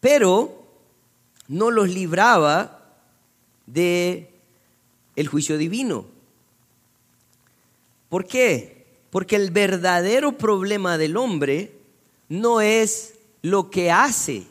pero 0.00 0.66
no 1.48 1.70
los 1.70 1.88
libraba 1.88 2.82
de 3.66 4.34
el 5.14 5.28
juicio 5.28 5.56
divino. 5.56 6.06
¿Por 8.08 8.26
qué? 8.26 8.86
Porque 9.10 9.36
el 9.36 9.50
verdadero 9.50 10.32
problema 10.32 10.98
del 10.98 11.16
hombre 11.16 11.72
no 12.28 12.60
es 12.60 13.14
lo 13.40 13.70
que 13.70 13.90
hace. 13.90 14.46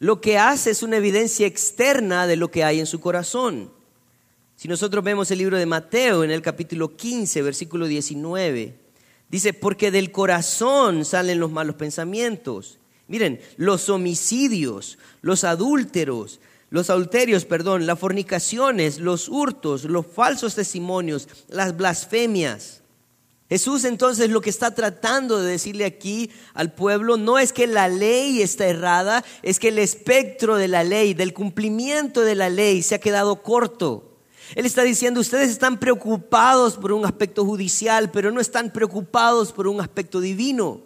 Lo 0.00 0.20
que 0.20 0.36
hace 0.36 0.70
es 0.70 0.82
una 0.82 0.96
evidencia 0.96 1.46
externa 1.46 2.26
de 2.26 2.36
lo 2.36 2.50
que 2.50 2.64
hay 2.64 2.80
en 2.80 2.86
su 2.86 3.00
corazón. 3.00 3.70
Si 4.56 4.66
nosotros 4.66 5.04
vemos 5.04 5.30
el 5.30 5.38
libro 5.38 5.58
de 5.58 5.66
Mateo 5.66 6.24
en 6.24 6.32
el 6.32 6.42
capítulo 6.42 6.96
15, 6.96 7.40
versículo 7.42 7.86
19, 7.86 8.83
dice, 9.34 9.52
porque 9.52 9.90
del 9.90 10.12
corazón 10.12 11.04
salen 11.04 11.40
los 11.40 11.50
malos 11.50 11.76
pensamientos. 11.76 12.78
Miren, 13.08 13.40
los 13.56 13.88
homicidios, 13.88 14.98
los 15.22 15.44
adúlteros, 15.44 16.40
los 16.70 16.90
adulterios, 16.90 17.44
perdón, 17.44 17.86
las 17.86 17.98
fornicaciones, 17.98 18.98
los 18.98 19.28
hurtos, 19.28 19.84
los 19.84 20.06
falsos 20.06 20.54
testimonios, 20.54 21.28
las 21.48 21.76
blasfemias 21.76 22.82
Jesús 23.48 23.84
entonces 23.84 24.30
lo 24.30 24.40
que 24.40 24.50
está 24.50 24.74
tratando 24.74 25.40
de 25.40 25.52
decirle 25.52 25.84
aquí 25.84 26.30
al 26.54 26.72
pueblo 26.72 27.16
no 27.16 27.38
es 27.38 27.52
que 27.52 27.66
la 27.66 27.88
ley 27.88 28.40
está 28.40 28.66
errada, 28.66 29.24
es 29.42 29.58
que 29.58 29.68
el 29.68 29.78
espectro 29.78 30.56
de 30.56 30.68
la 30.68 30.82
ley, 30.82 31.12
del 31.14 31.34
cumplimiento 31.34 32.22
de 32.22 32.34
la 32.34 32.48
ley 32.48 32.82
se 32.82 32.94
ha 32.94 33.00
quedado 33.00 33.42
corto. 33.42 34.13
Él 34.54 34.66
está 34.66 34.82
diciendo, 34.82 35.20
ustedes 35.20 35.50
están 35.50 35.78
preocupados 35.78 36.76
por 36.76 36.92
un 36.92 37.04
aspecto 37.04 37.44
judicial, 37.44 38.10
pero 38.10 38.30
no 38.30 38.40
están 38.40 38.72
preocupados 38.72 39.52
por 39.52 39.66
un 39.66 39.80
aspecto 39.80 40.20
divino. 40.20 40.82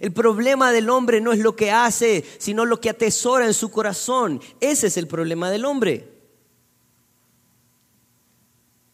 El 0.00 0.12
problema 0.12 0.72
del 0.72 0.88
hombre 0.88 1.20
no 1.20 1.32
es 1.32 1.38
lo 1.38 1.54
que 1.54 1.70
hace, 1.70 2.24
sino 2.38 2.64
lo 2.64 2.80
que 2.80 2.90
atesora 2.90 3.46
en 3.46 3.54
su 3.54 3.70
corazón. 3.70 4.40
Ese 4.60 4.86
es 4.86 4.96
el 4.96 5.06
problema 5.06 5.50
del 5.50 5.64
hombre. 5.64 6.08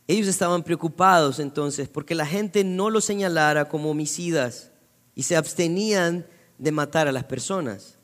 Ellos 0.09 0.27
estaban 0.27 0.63
preocupados 0.63 1.39
entonces 1.39 1.89
porque 1.89 2.15
la 2.15 2.27
gente 2.27 2.65
no 2.65 2.91
los 2.91 3.05
señalara 3.05 3.69
como 3.69 3.91
homicidas 3.91 4.73
y 5.15 5.25
se 5.25 5.37
abstenían 5.37 6.27
de 6.57 6.73
matar 6.73 7.09
a 7.09 7.13
las 7.13 7.25
personas. 7.25 7.99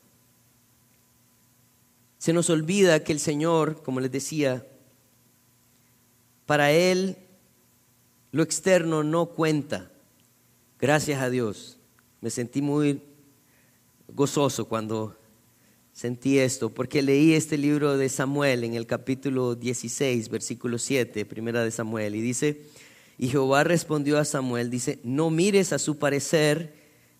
Se 2.17 2.31
nos 2.31 2.49
olvida 2.49 3.03
que 3.03 3.11
el 3.11 3.19
Señor, 3.19 3.81
como 3.83 3.99
les 3.99 4.11
decía, 4.11 4.65
para 6.45 6.71
Él 6.71 7.17
lo 8.31 8.43
externo 8.43 9.03
no 9.03 9.27
cuenta. 9.27 9.91
Gracias 10.79 11.21
a 11.21 11.29
Dios. 11.29 11.77
Me 12.21 12.29
sentí 12.29 12.61
muy 12.61 13.01
gozoso 14.07 14.65
cuando 14.65 15.17
sentí 15.93 16.39
esto, 16.39 16.69
porque 16.69 17.01
leí 17.01 17.33
este 17.33 17.57
libro 17.57 17.97
de 17.97 18.09
Samuel 18.09 18.65
en 18.65 18.73
el 18.73 18.85
capítulo 18.85 19.55
16, 19.55 20.27
versículo 20.27 20.77
7, 20.77 21.25
primera 21.25 21.63
de 21.63 21.71
Samuel, 21.71 22.15
y 22.15 22.21
dice, 22.21 22.63
y 23.17 23.29
Jehová 23.29 23.63
respondió 23.63 24.17
a 24.19 24.25
Samuel, 24.25 24.69
dice, 24.69 24.99
no 25.03 25.29
mires 25.29 25.71
a 25.71 25.79
su 25.79 25.97
parecer 25.97 26.73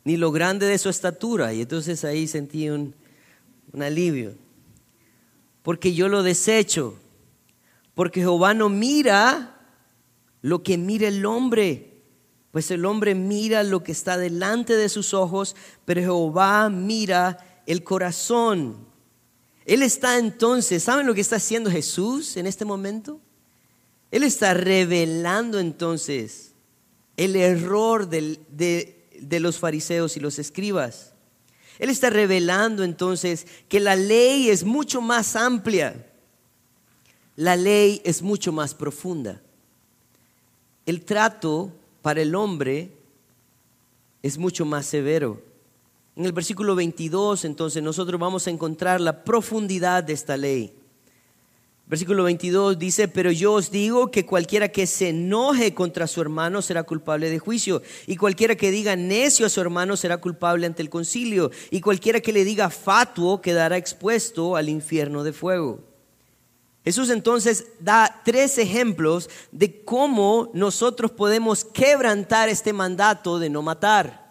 ni 0.03 0.17
lo 0.17 0.31
grande 0.33 0.65
de 0.65 0.77
su 0.77 0.89
estatura. 0.89 1.53
Y 1.53 1.61
entonces 1.61 2.03
ahí 2.03 2.27
sentí 2.27 2.69
un, 2.69 2.93
un 3.71 3.81
alivio, 3.81 4.33
porque 5.63 5.93
yo 5.93 6.09
lo 6.09 6.21
desecho, 6.21 6.99
porque 7.95 8.21
Jehová 8.21 8.53
no 8.53 8.69
mira 8.69 9.59
lo 10.41 10.61
que 10.61 10.77
mira 10.77 11.07
el 11.07 11.25
hombre 11.25 11.95
pues 12.55 12.71
el 12.71 12.85
hombre 12.85 13.15
mira 13.15 13.63
lo 13.63 13.83
que 13.83 13.91
está 13.91 14.17
delante 14.17 14.77
de 14.77 14.87
sus 14.87 15.13
ojos, 15.13 15.57
pero 15.83 15.99
Jehová 15.99 16.69
mira 16.69 17.61
el 17.65 17.83
corazón. 17.83 18.77
Él 19.65 19.83
está 19.83 20.17
entonces, 20.17 20.83
¿saben 20.83 21.05
lo 21.05 21.13
que 21.13 21.19
está 21.19 21.35
haciendo 21.35 21.69
Jesús 21.69 22.37
en 22.37 22.47
este 22.47 22.63
momento? 22.63 23.19
Él 24.09 24.23
está 24.23 24.53
revelando 24.53 25.59
entonces 25.59 26.53
el 27.17 27.35
error 27.35 28.07
de, 28.07 28.39
de 29.19 29.39
los 29.41 29.59
fariseos 29.59 30.15
y 30.15 30.21
los 30.21 30.39
escribas. 30.39 31.11
Él 31.77 31.89
está 31.89 32.09
revelando 32.09 32.85
entonces 32.85 33.47
que 33.67 33.81
la 33.81 33.97
ley 33.97 34.47
es 34.49 34.63
mucho 34.63 35.01
más 35.01 35.35
amplia, 35.35 36.04
la 37.35 37.55
ley 37.55 38.01
es 38.05 38.21
mucho 38.21 38.51
más 38.51 38.73
profunda. 38.73 39.41
El 40.85 41.03
trato 41.03 41.71
para 42.01 42.21
el 42.21 42.35
hombre 42.35 42.91
es 44.21 44.37
mucho 44.37 44.65
más 44.65 44.85
severo. 44.85 45.41
En 46.15 46.25
el 46.25 46.31
versículo 46.31 46.75
22, 46.75 47.43
entonces, 47.43 47.83
nosotros 47.83 48.19
vamos 48.19 48.47
a 48.47 48.51
encontrar 48.51 49.01
la 49.01 49.23
profundidad 49.23 50.03
de 50.03 50.13
esta 50.13 50.37
ley. 50.37 50.73
Versículo 51.87 52.23
22 52.23 52.79
dice, 52.79 53.07
pero 53.07 53.31
yo 53.31 53.53
os 53.53 53.69
digo 53.69 54.09
que 54.09 54.25
cualquiera 54.25 54.69
que 54.69 54.87
se 54.87 55.09
enoje 55.09 55.75
contra 55.75 56.07
su 56.07 56.19
hermano 56.19 56.63
será 56.63 56.83
culpable 56.83 57.29
de 57.29 57.37
juicio, 57.37 57.83
y 58.07 58.15
cualquiera 58.15 58.55
que 58.55 58.71
diga 58.71 58.95
necio 58.95 59.45
a 59.45 59.49
su 59.49 59.61
hermano 59.61 59.95
será 59.97 60.17
culpable 60.17 60.65
ante 60.65 60.81
el 60.81 60.89
concilio, 60.89 61.51
y 61.69 61.81
cualquiera 61.81 62.21
que 62.21 62.33
le 62.33 62.43
diga 62.43 62.71
fatuo 62.71 63.41
quedará 63.41 63.77
expuesto 63.77 64.55
al 64.55 64.69
infierno 64.69 65.23
de 65.23 65.33
fuego. 65.33 65.94
Jesús 66.85 67.09
entonces 67.09 67.65
da 67.79 68.21
tres 68.23 68.59
ejemplos 68.59 69.27
de 69.51 69.83
cómo 69.83 70.51
nosotros 70.53 71.09
podemos 71.09 71.65
quebrantar 71.65 72.47
este 72.47 72.73
mandato 72.73 73.39
de 73.39 73.49
no 73.49 73.63
matar. 73.63 74.23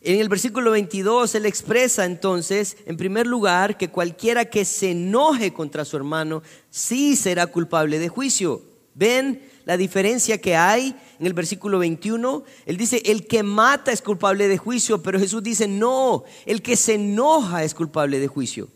En 0.00 0.20
el 0.20 0.28
versículo 0.28 0.70
22 0.70 1.34
él 1.34 1.46
expresa 1.46 2.04
entonces, 2.04 2.76
en 2.86 2.96
primer 2.96 3.26
lugar, 3.26 3.76
que 3.76 3.90
cualquiera 3.90 4.44
que 4.44 4.64
se 4.64 4.92
enoje 4.92 5.52
contra 5.52 5.84
su 5.84 5.96
hermano 5.96 6.44
sí 6.70 7.16
será 7.16 7.48
culpable 7.48 7.98
de 7.98 8.08
juicio. 8.08 8.62
¿Ven 8.94 9.42
la 9.64 9.76
diferencia 9.76 10.40
que 10.40 10.54
hay 10.54 10.94
en 11.18 11.26
el 11.26 11.32
versículo 11.32 11.80
21? 11.80 12.44
Él 12.66 12.76
dice, 12.76 13.02
el 13.04 13.26
que 13.26 13.42
mata 13.42 13.90
es 13.90 14.00
culpable 14.00 14.46
de 14.46 14.58
juicio, 14.58 15.02
pero 15.02 15.18
Jesús 15.18 15.42
dice, 15.42 15.66
no, 15.66 16.22
el 16.46 16.62
que 16.62 16.76
se 16.76 16.94
enoja 16.94 17.64
es 17.64 17.74
culpable 17.74 18.20
de 18.20 18.28
juicio. 18.28 18.68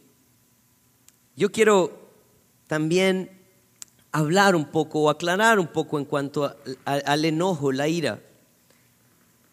Yo 1.37 1.53
quiero 1.53 2.08
también 2.69 3.31
hablar 4.13 4.55
un 4.55 4.67
poco 4.67 5.01
o 5.01 5.11
aclarar 5.11 5.59
un 5.59 5.67
poco 5.67 5.99
en 5.99 6.05
cuanto 6.05 6.57
al 6.85 7.25
enojo, 7.25 7.73
la 7.73 7.89
ira. 7.89 8.23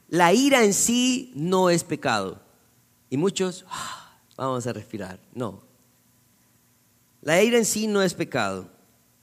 La 0.10 0.34
ira 0.34 0.63
en 0.63 0.74
sí 0.74 1.31
no 1.34 1.72
es 1.72 1.84
pecado. 1.84 2.39
Y 3.10 3.17
muchos, 3.17 3.65
ah, 3.69 4.19
vamos 4.38 4.67
a 4.67 4.74
respirar. 4.74 5.19
No. 5.34 5.62
La 7.22 7.41
ira 7.41 7.57
en 7.57 7.65
sí 7.65 7.88
no 7.88 8.03
es 8.03 8.13
pecado, 8.13 8.69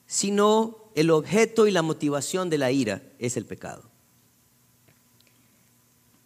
sino 0.07 0.91
el 0.95 1.11
objeto 1.11 1.67
y 1.67 1.71
la 1.71 1.83
motivación 1.83 2.51
de 2.51 2.59
la 2.59 2.73
ira 2.73 3.03
es 3.19 3.37
el 3.37 3.45
pecado. 3.45 3.85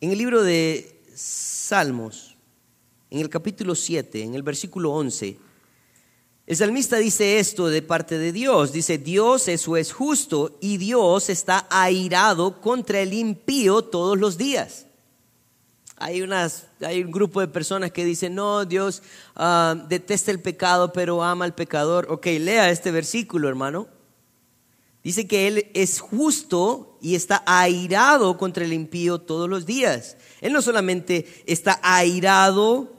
En 0.01 0.13
el 0.13 0.19
libro 0.19 0.43
de 0.43 1.03
Salmos, 1.15 2.37
en 3.11 3.21
el 3.21 3.29
capítulo 3.29 3.75
7, 3.75 4.23
en 4.23 4.35
el 4.35 4.43
versículo 4.43 4.93
11, 4.93 5.39
el 6.47 6.57
salmista 6.57 6.97
dice 6.97 7.41
esto 7.41 7.67
de 7.67 7.83
parte 7.83 8.19
de 8.19 8.31
Dios. 8.31 8.73
Dice, 8.73 8.99
Dios 8.99 9.49
eso 9.49 9.77
es 9.77 9.93
justo 9.93 10.57
y 10.61 10.77
Dios 10.77 11.29
está 11.29 11.67
airado 11.71 12.61
contra 12.61 13.01
el 13.01 13.13
impío 13.13 13.83
todos 13.83 14.17
los 14.17 14.39
días. 14.39 14.87
Hay, 15.97 16.23
unas, 16.23 16.67
hay 16.81 17.03
un 17.03 17.11
grupo 17.11 17.41
de 17.41 17.49
personas 17.49 17.91
que 17.91 18.05
dicen, 18.05 18.35
no, 18.35 18.65
Dios 18.65 19.03
ah, 19.35 19.75
detesta 19.89 20.31
el 20.31 20.41
pecado, 20.41 20.93
pero 20.93 21.23
ama 21.25 21.45
al 21.45 21.55
pecador. 21.55 22.07
Ok, 22.11 22.27
lea 22.39 22.71
este 22.71 22.93
versículo, 22.93 23.49
hermano. 23.49 23.89
Dice 25.03 25.27
que 25.27 25.49
Él 25.49 25.71
es 25.75 26.01
justo 26.01 26.99
y 27.01 27.15
está 27.15 27.43
airado 27.47 28.37
contra 28.37 28.65
el 28.65 28.73
impío 28.73 29.21
todos 29.21 29.49
los 29.49 29.65
días. 29.65 30.17
Él 30.41 30.53
no 30.53 30.63
solamente 30.63 31.27
está 31.47 31.81
airado 31.83 32.93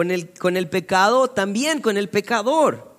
con 0.00 0.10
el, 0.10 0.30
con 0.30 0.56
el 0.56 0.66
pecado, 0.66 1.28
también 1.28 1.82
con 1.82 1.98
el 1.98 2.08
pecador. 2.08 2.90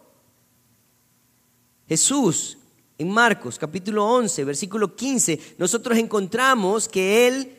Jesús, 1.87 2.59
en 2.99 3.09
Marcos 3.09 3.57
capítulo 3.57 4.05
11, 4.05 4.43
versículo 4.43 4.95
15, 4.95 5.55
nosotros 5.57 5.97
encontramos 5.97 6.87
que 6.87 7.27
Él 7.27 7.57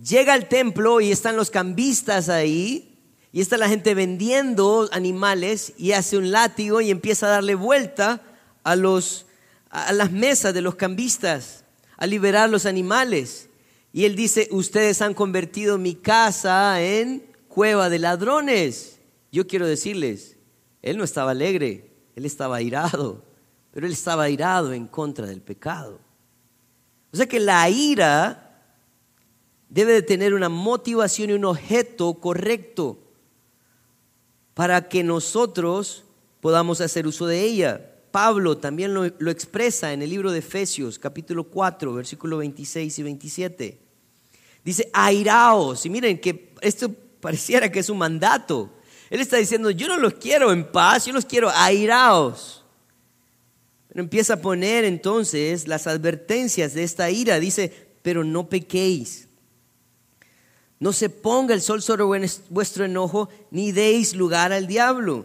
llega 0.00 0.32
al 0.32 0.46
templo 0.46 1.00
y 1.00 1.10
están 1.10 1.34
los 1.34 1.50
cambistas 1.50 2.28
ahí, 2.28 2.96
y 3.32 3.40
está 3.40 3.56
la 3.56 3.68
gente 3.68 3.94
vendiendo 3.94 4.88
animales 4.92 5.72
y 5.76 5.90
hace 5.90 6.16
un 6.16 6.30
látigo 6.30 6.80
y 6.80 6.92
empieza 6.92 7.26
a 7.26 7.30
darle 7.30 7.56
vuelta 7.56 8.22
a, 8.62 8.76
los, 8.76 9.26
a 9.70 9.92
las 9.92 10.12
mesas 10.12 10.54
de 10.54 10.62
los 10.62 10.76
cambistas, 10.76 11.64
a 11.96 12.06
liberar 12.06 12.48
los 12.48 12.64
animales. 12.64 13.48
Y 13.92 14.04
él 14.04 14.14
dice, 14.14 14.46
ustedes 14.52 15.02
han 15.02 15.14
convertido 15.14 15.78
mi 15.78 15.96
casa 15.96 16.80
en 16.80 17.27
cueva 17.48 17.88
de 17.88 17.98
ladrones. 17.98 19.00
Yo 19.32 19.46
quiero 19.46 19.66
decirles, 19.66 20.36
él 20.82 20.96
no 20.96 21.04
estaba 21.04 21.32
alegre, 21.32 21.90
él 22.14 22.24
estaba 22.24 22.56
airado, 22.56 23.24
pero 23.72 23.86
él 23.86 23.92
estaba 23.92 24.24
airado 24.24 24.72
en 24.72 24.86
contra 24.86 25.26
del 25.26 25.40
pecado. 25.40 26.00
O 27.12 27.16
sea 27.16 27.26
que 27.26 27.40
la 27.40 27.68
ira 27.68 28.62
debe 29.68 29.92
de 29.92 30.02
tener 30.02 30.34
una 30.34 30.48
motivación 30.48 31.30
y 31.30 31.34
un 31.34 31.44
objeto 31.44 32.14
correcto 32.14 32.98
para 34.54 34.88
que 34.88 35.02
nosotros 35.02 36.04
podamos 36.40 36.80
hacer 36.80 37.06
uso 37.06 37.26
de 37.26 37.42
ella. 37.42 37.94
Pablo 38.10 38.56
también 38.56 38.94
lo, 38.94 39.06
lo, 39.18 39.30
expresa 39.30 39.92
en 39.92 40.02
el 40.02 40.10
libro 40.10 40.32
de 40.32 40.38
Efesios, 40.38 40.98
capítulo 40.98 41.44
4, 41.44 41.92
versículo 41.92 42.38
26 42.38 42.98
y 42.98 43.02
27. 43.02 43.78
Dice, 44.64 44.90
airaos. 44.92 45.84
Y 45.86 45.90
miren 45.90 46.18
que 46.18 46.54
esto 46.60 46.90
pareciera 47.20 47.70
que 47.70 47.80
es 47.80 47.90
un 47.90 47.98
mandato. 47.98 48.70
Él 49.10 49.20
está 49.20 49.36
diciendo, 49.36 49.70
yo 49.70 49.88
no 49.88 49.96
los 49.96 50.14
quiero 50.14 50.52
en 50.52 50.70
paz, 50.70 51.06
yo 51.06 51.12
los 51.12 51.24
quiero 51.24 51.50
airaos. 51.50 52.64
Pero 53.88 54.00
empieza 54.00 54.34
a 54.34 54.40
poner 54.40 54.84
entonces 54.84 55.66
las 55.66 55.86
advertencias 55.86 56.74
de 56.74 56.84
esta 56.84 57.10
ira. 57.10 57.40
Dice, 57.40 57.88
pero 58.02 58.22
no 58.22 58.48
pequéis. 58.48 59.28
No 60.78 60.92
se 60.92 61.08
ponga 61.08 61.54
el 61.54 61.62
sol 61.62 61.82
sobre 61.82 62.04
vuestro 62.50 62.84
enojo, 62.84 63.28
ni 63.50 63.72
deis 63.72 64.14
lugar 64.14 64.52
al 64.52 64.66
diablo. 64.66 65.24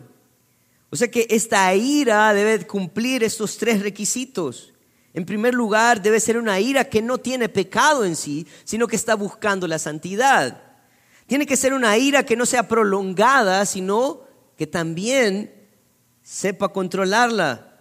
O 0.89 0.95
sea 0.95 1.11
que 1.11 1.27
esta 1.29 1.73
ira 1.75 2.33
debe 2.33 2.65
cumplir 2.65 3.23
estos 3.23 3.57
tres 3.57 3.81
requisitos. 3.81 4.73
En 5.13 5.25
primer 5.25 5.53
lugar, 5.53 6.01
debe 6.01 6.19
ser 6.19 6.37
una 6.37 6.59
ira 6.59 6.85
que 6.85 7.01
no 7.01 7.19
tiene 7.19 7.49
pecado 7.49 8.03
en 8.05 8.15
sí, 8.15 8.47
sino 8.63 8.87
que 8.87 8.95
está 8.95 9.13
buscando 9.13 9.67
la 9.67 9.77
santidad. 9.77 10.62
Tiene 11.33 11.47
que 11.47 11.57
ser 11.57 11.73
una 11.73 11.97
ira 11.97 12.27
que 12.27 12.35
no 12.35 12.45
sea 12.45 12.67
prolongada, 12.67 13.65
sino 13.65 14.21
que 14.55 14.67
también 14.67 15.51
sepa 16.21 16.69
controlarla. 16.69 17.79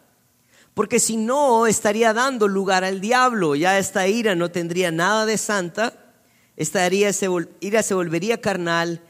Porque 0.72 0.98
si 0.98 1.18
no, 1.18 1.66
estaría 1.66 2.14
dando 2.14 2.48
lugar 2.48 2.82
al 2.82 3.02
diablo. 3.02 3.54
Ya 3.54 3.78
esta 3.78 4.08
ira 4.08 4.34
no 4.34 4.50
tendría 4.50 4.90
nada 4.90 5.26
de 5.26 5.36
santa. 5.36 6.14
Esta 6.56 6.86
ira 6.90 7.12
se, 7.12 7.28
volvería 7.28 8.40
carnal 8.40 9.02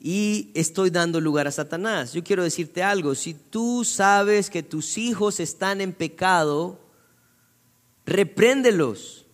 y 0.00 0.52
estoy 0.54 0.90
dando 0.90 1.20
lugar 1.20 1.48
a 1.48 1.50
Satanás. 1.50 2.12
Yo 2.12 2.22
quiero 2.22 2.44
decirte 2.44 2.84
algo. 2.84 3.16
Si 3.16 3.34
tú 3.34 3.84
sabes 3.84 4.48
que 4.48 4.62
tus 4.62 4.96
hijos 4.96 5.40
están 5.40 5.80
en 5.80 5.92
pecado, 5.92 6.78
repréndelos. 8.06 9.26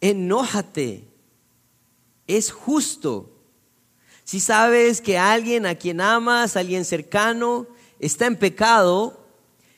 Enójate. 0.00 1.08
Es 2.28 2.52
justo 2.52 3.33
si 4.24 4.40
sabes 4.40 5.00
que 5.00 5.18
alguien 5.18 5.66
a 5.66 5.74
quien 5.74 6.00
amas, 6.00 6.56
alguien 6.56 6.84
cercano, 6.84 7.66
está 8.00 8.26
en 8.26 8.36
pecado, 8.36 9.26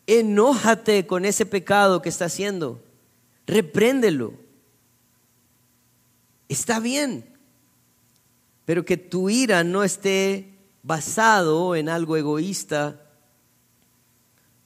enójate 0.07 1.07
con 1.07 1.25
ese 1.25 1.45
pecado 1.47 2.01
que 2.01 2.09
está 2.09 2.27
haciendo. 2.27 2.81
Repréndelo. 3.47 4.35
Está 6.49 6.81
bien. 6.81 7.33
pero 8.65 8.85
que 8.85 8.97
tu 8.97 9.31
ira 9.31 9.63
no 9.63 9.85
esté 9.85 10.53
basado 10.83 11.77
en 11.77 11.89
algo 11.89 12.17
egoísta 12.17 13.01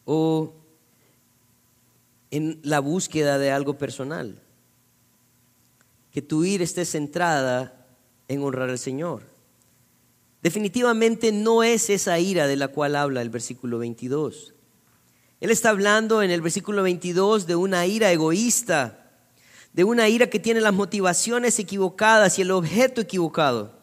o 0.06 0.54
en 2.30 2.60
la 2.62 2.80
búsqueda 2.80 3.38
de 3.38 3.50
algo 3.50 3.76
personal. 3.76 4.40
Que 6.10 6.22
tu 6.22 6.44
ira 6.44 6.64
esté 6.64 6.86
centrada 6.86 7.86
en 8.26 8.42
honrar 8.42 8.70
al 8.70 8.78
Señor. 8.78 9.29
Definitivamente 10.42 11.32
no 11.32 11.62
es 11.62 11.90
esa 11.90 12.18
ira 12.18 12.46
de 12.46 12.56
la 12.56 12.68
cual 12.68 12.96
habla 12.96 13.20
el 13.20 13.28
versículo 13.28 13.78
22. 13.78 14.54
Él 15.40 15.50
está 15.50 15.70
hablando 15.70 16.22
en 16.22 16.30
el 16.30 16.40
versículo 16.40 16.82
22 16.82 17.46
de 17.46 17.56
una 17.56 17.86
ira 17.86 18.10
egoísta, 18.10 19.10
de 19.72 19.84
una 19.84 20.08
ira 20.08 20.28
que 20.28 20.38
tiene 20.38 20.60
las 20.60 20.74
motivaciones 20.74 21.58
equivocadas 21.58 22.38
y 22.38 22.42
el 22.42 22.50
objeto 22.50 23.00
equivocado. 23.00 23.78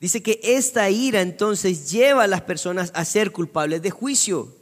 Dice 0.00 0.22
que 0.22 0.40
esta 0.42 0.90
ira 0.90 1.20
entonces 1.20 1.90
lleva 1.90 2.24
a 2.24 2.28
las 2.28 2.42
personas 2.42 2.92
a 2.94 3.04
ser 3.04 3.32
culpables 3.32 3.82
de 3.82 3.90
juicio. 3.90 4.54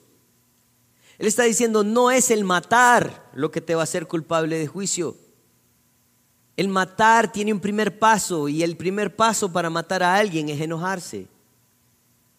Él 1.18 1.26
está 1.26 1.44
diciendo, 1.44 1.82
no 1.84 2.10
es 2.10 2.30
el 2.30 2.44
matar 2.44 3.30
lo 3.34 3.50
que 3.50 3.60
te 3.60 3.74
va 3.74 3.82
a 3.82 3.84
hacer 3.84 4.06
culpable 4.06 4.58
de 4.58 4.66
juicio. 4.66 5.16
El 6.56 6.68
matar 6.68 7.30
tiene 7.30 7.52
un 7.52 7.60
primer 7.60 7.98
paso 7.98 8.48
y 8.48 8.62
el 8.62 8.76
primer 8.76 9.14
paso 9.14 9.52
para 9.52 9.68
matar 9.68 10.02
a 10.02 10.16
alguien 10.16 10.48
es 10.48 10.60
enojarse. 10.60 11.26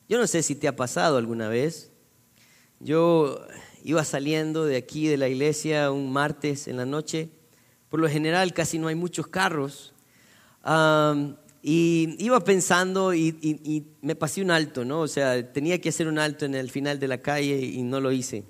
Yo 0.10 0.17
no 0.17 0.25
sé 0.25 0.41
si 0.41 0.56
te 0.56 0.67
ha 0.67 0.75
pasado 0.75 1.17
alguna 1.17 1.49
vez. 1.49 1.91
Yo 2.80 3.45
iba 3.84 4.03
saliendo 4.03 4.65
de 4.65 4.77
aquí 4.77 5.08
de 5.08 5.17
la 5.17 5.27
iglesia 5.27 5.91
un 5.91 6.12
martes 6.12 6.67
en 6.67 6.77
la 6.77 6.86
noche. 6.86 7.30
Por 7.89 7.99
lo 7.99 8.10
general 8.10 8.53
casi 8.53 8.80
no 8.80 8.88
hay 8.88 8.95
muchos 8.95 9.27
carros. 9.27 9.93
y 11.62 12.15
iba 12.17 12.39
pensando 12.39 13.13
y, 13.13 13.86
me 14.01 14.15
pasé 14.15 14.41
un 14.41 14.49
alto, 14.49 14.84
¿no? 14.84 15.01
O 15.01 15.08
sea, 15.08 15.53
tenía 15.53 15.80
que 15.80 15.89
hacer 15.89 16.08
un 16.08 16.17
alto 16.17 16.45
en 16.45 16.56
el 16.56 16.71
final 16.71 16.99
de 16.99 17.08
la 17.08 17.19
calle 17.19 17.60
y 17.60 17.84
no 17.84 17.99
lo 17.99 18.12
hice. 18.12 18.45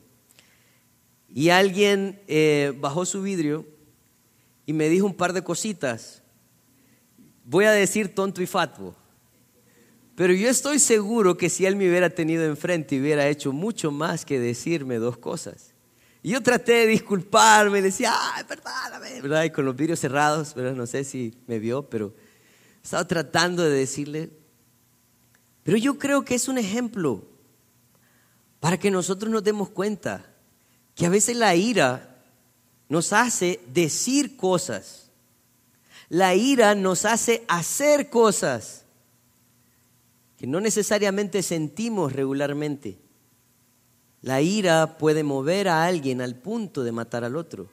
Y 1.34 1.50
alguien 1.50 2.22
eh, 2.28 2.74
bajó 2.80 3.06
su 3.06 3.22
vidrio 3.22 3.66
y 4.68 4.74
me 4.74 4.90
dijo 4.90 5.08
un 5.08 5.16
par 5.16 5.34
de 5.34 5.44
cositas. 5.44 6.22
Voy 7.46 7.66
a 7.66 7.72
decir 7.72 8.14
tonto 8.14 8.42
y 8.42 8.46
fatuo. 8.46 8.94
Pero 10.14 10.34
yo 10.34 10.50
estoy 10.50 10.78
seguro 10.78 11.38
que 11.38 11.50
si 11.50 11.66
él 11.66 11.78
me 11.78 11.88
hubiera 11.88 12.10
tenido 12.10 12.44
enfrente 12.44 13.00
hubiera 13.00 13.28
hecho 13.28 13.54
mucho 13.54 13.92
más 13.92 14.26
que 14.26 14.40
decirme 14.40 14.98
dos 14.98 15.18
cosas. 15.18 15.74
Y 16.22 16.32
yo 16.32 16.44
traté 16.44 16.74
de 16.74 16.88
disculparme, 16.88 17.82
decía, 17.82 18.12
ay, 18.14 18.44
perdóname. 18.44 19.46
Y 19.46 19.50
con 19.52 19.64
los 19.64 19.76
vidrios 19.76 20.00
cerrados. 20.00 20.54
No 20.58 20.86
sé 20.86 21.06
si 21.06 21.34
me 21.48 21.60
vio, 21.60 21.84
pero 21.84 22.14
estaba 22.84 23.08
tratando 23.08 23.64
de 23.64 23.70
decirle. 23.70 24.32
Pero 25.64 25.78
yo 25.78 25.98
creo 25.98 26.26
que 26.26 26.36
es 26.36 26.50
un 26.50 26.58
ejemplo 26.58 27.24
para 28.60 28.78
que 28.78 28.92
nosotros 28.92 29.32
nos 29.32 29.44
demos 29.44 29.70
cuenta 29.70 30.26
que 30.94 31.06
a 31.06 31.10
veces 31.10 31.38
la 31.38 31.56
ira 31.56 32.17
nos 32.90 33.14
hace 33.14 33.60
decir 33.68 34.38
cosas. 34.38 35.10
La 36.10 36.36
ira 36.36 36.74
nos 36.76 37.06
hace 37.06 37.44
hacer 37.48 38.10
cosas 38.10 38.86
que 40.38 40.48
no 40.48 40.62
necesariamente 40.62 41.44
sentimos 41.44 42.14
regularmente. 42.14 43.00
La 44.22 44.42
ira 44.42 44.98
puede 44.98 45.24
mover 45.24 45.68
a 45.68 45.86
alguien 45.86 46.22
al 46.22 46.36
punto 46.36 46.84
de 46.84 46.92
matar 46.92 47.24
al 47.24 47.36
otro. 47.36 47.70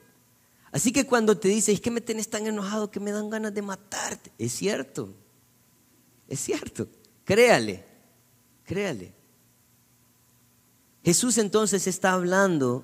Así 0.71 0.91
que 0.91 1.05
cuando 1.05 1.37
te 1.37 1.47
dice, 1.47 1.71
es 1.71 1.79
que 1.79 1.91
me 1.91 2.01
tenés 2.01 2.29
tan 2.29 2.47
enojado 2.47 2.91
que 2.91 2.99
me 2.99 3.11
dan 3.11 3.29
ganas 3.29 3.53
de 3.53 3.61
matarte, 3.61 4.31
es 4.37 4.51
cierto, 4.51 5.13
es 6.27 6.39
cierto, 6.41 6.89
créale, 7.23 7.85
créale. 8.65 9.13
Jesús 11.01 11.37
entonces 11.37 11.87
está 11.87 12.11
hablando 12.11 12.83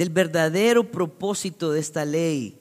del 0.00 0.08
verdadero 0.08 0.90
propósito 0.90 1.72
de 1.72 1.80
esta 1.80 2.06
ley. 2.06 2.58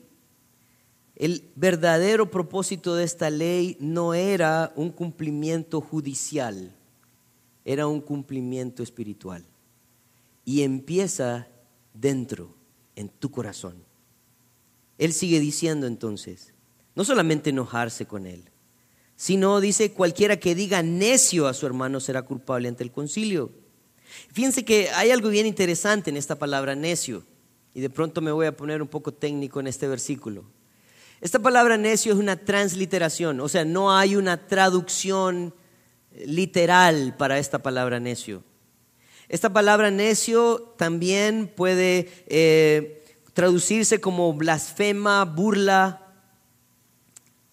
El 1.15 1.49
verdadero 1.55 2.29
propósito 2.29 2.95
de 2.95 3.05
esta 3.05 3.29
ley 3.29 3.77
no 3.79 4.13
era 4.13 4.73
un 4.75 4.91
cumplimiento 4.91 5.79
judicial, 5.79 6.75
era 7.63 7.87
un 7.87 8.01
cumplimiento 8.01 8.83
espiritual. 8.83 9.45
Y 10.43 10.63
empieza 10.63 11.47
dentro, 11.93 12.53
en 12.97 13.07
tu 13.07 13.31
corazón. 13.31 13.85
Él 14.97 15.13
sigue 15.13 15.39
diciendo 15.39 15.87
entonces, 15.87 16.53
no 16.93 17.05
solamente 17.05 17.51
enojarse 17.51 18.05
con 18.05 18.25
él, 18.25 18.49
sino 19.15 19.61
dice, 19.61 19.93
cualquiera 19.93 20.41
que 20.41 20.55
diga 20.55 20.83
necio 20.83 21.47
a 21.47 21.53
su 21.53 21.65
hermano 21.65 22.01
será 22.01 22.23
culpable 22.23 22.67
ante 22.67 22.83
el 22.83 22.91
concilio. 22.91 23.53
Fíjense 24.31 24.65
que 24.65 24.89
hay 24.89 25.11
algo 25.11 25.29
bien 25.29 25.45
interesante 25.45 26.09
en 26.09 26.17
esta 26.17 26.37
palabra 26.37 26.75
necio, 26.75 27.23
y 27.73 27.81
de 27.81 27.89
pronto 27.89 28.21
me 28.21 28.31
voy 28.31 28.47
a 28.47 28.55
poner 28.55 28.81
un 28.81 28.87
poco 28.87 29.13
técnico 29.13 29.59
en 29.59 29.67
este 29.67 29.87
versículo. 29.87 30.43
Esta 31.21 31.39
palabra 31.39 31.77
necio 31.77 32.13
es 32.13 32.19
una 32.19 32.37
transliteración, 32.37 33.39
o 33.41 33.49
sea, 33.49 33.65
no 33.65 33.95
hay 33.95 34.15
una 34.15 34.47
traducción 34.47 35.53
literal 36.25 37.15
para 37.17 37.39
esta 37.39 37.59
palabra 37.59 37.99
necio. 37.99 38.43
Esta 39.27 39.51
palabra 39.51 39.91
necio 39.91 40.73
también 40.77 41.51
puede 41.55 42.09
eh, 42.27 43.03
traducirse 43.33 44.01
como 44.01 44.33
blasfema, 44.33 45.23
burla. 45.25 46.15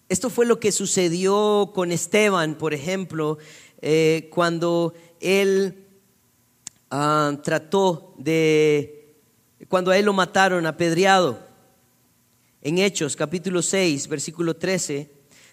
Esto 0.09 0.29
fue 0.29 0.45
lo 0.45 0.59
que 0.59 0.71
sucedió 0.71 1.71
con 1.75 1.91
Esteban, 1.91 2.55
por 2.55 2.73
ejemplo, 2.73 3.37
eh, 3.81 4.29
cuando 4.33 4.95
él 5.19 5.86
Ah, 6.89 7.37
trató 7.43 8.15
de, 8.17 9.17
cuando 9.67 9.91
a 9.91 9.97
él 9.97 10.05
lo 10.05 10.13
mataron 10.13 10.65
apedreado, 10.65 11.45
en 12.61 12.77
Hechos 12.77 13.15
capítulo 13.15 13.61
6, 13.61 14.07
versículo 14.07 14.55
13, 14.55 15.11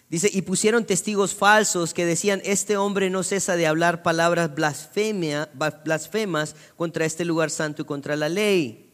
dice, 0.09 0.29
y 0.31 0.43
pusieron 0.43 0.85
testigos 0.85 1.33
falsos 1.33 1.93
que 1.93 2.05
decían, 2.05 2.41
este 2.45 2.77
hombre 2.77 3.09
no 3.09 3.21
cesa 3.21 3.57
de 3.57 3.67
hablar 3.67 4.01
palabras 4.01 4.55
blasfemia, 4.55 5.49
blasfemas 5.83 6.55
contra 6.77 7.05
este 7.05 7.25
lugar 7.25 7.49
santo 7.49 7.81
y 7.81 7.85
contra 7.85 8.15
la 8.15 8.29
ley. 8.29 8.93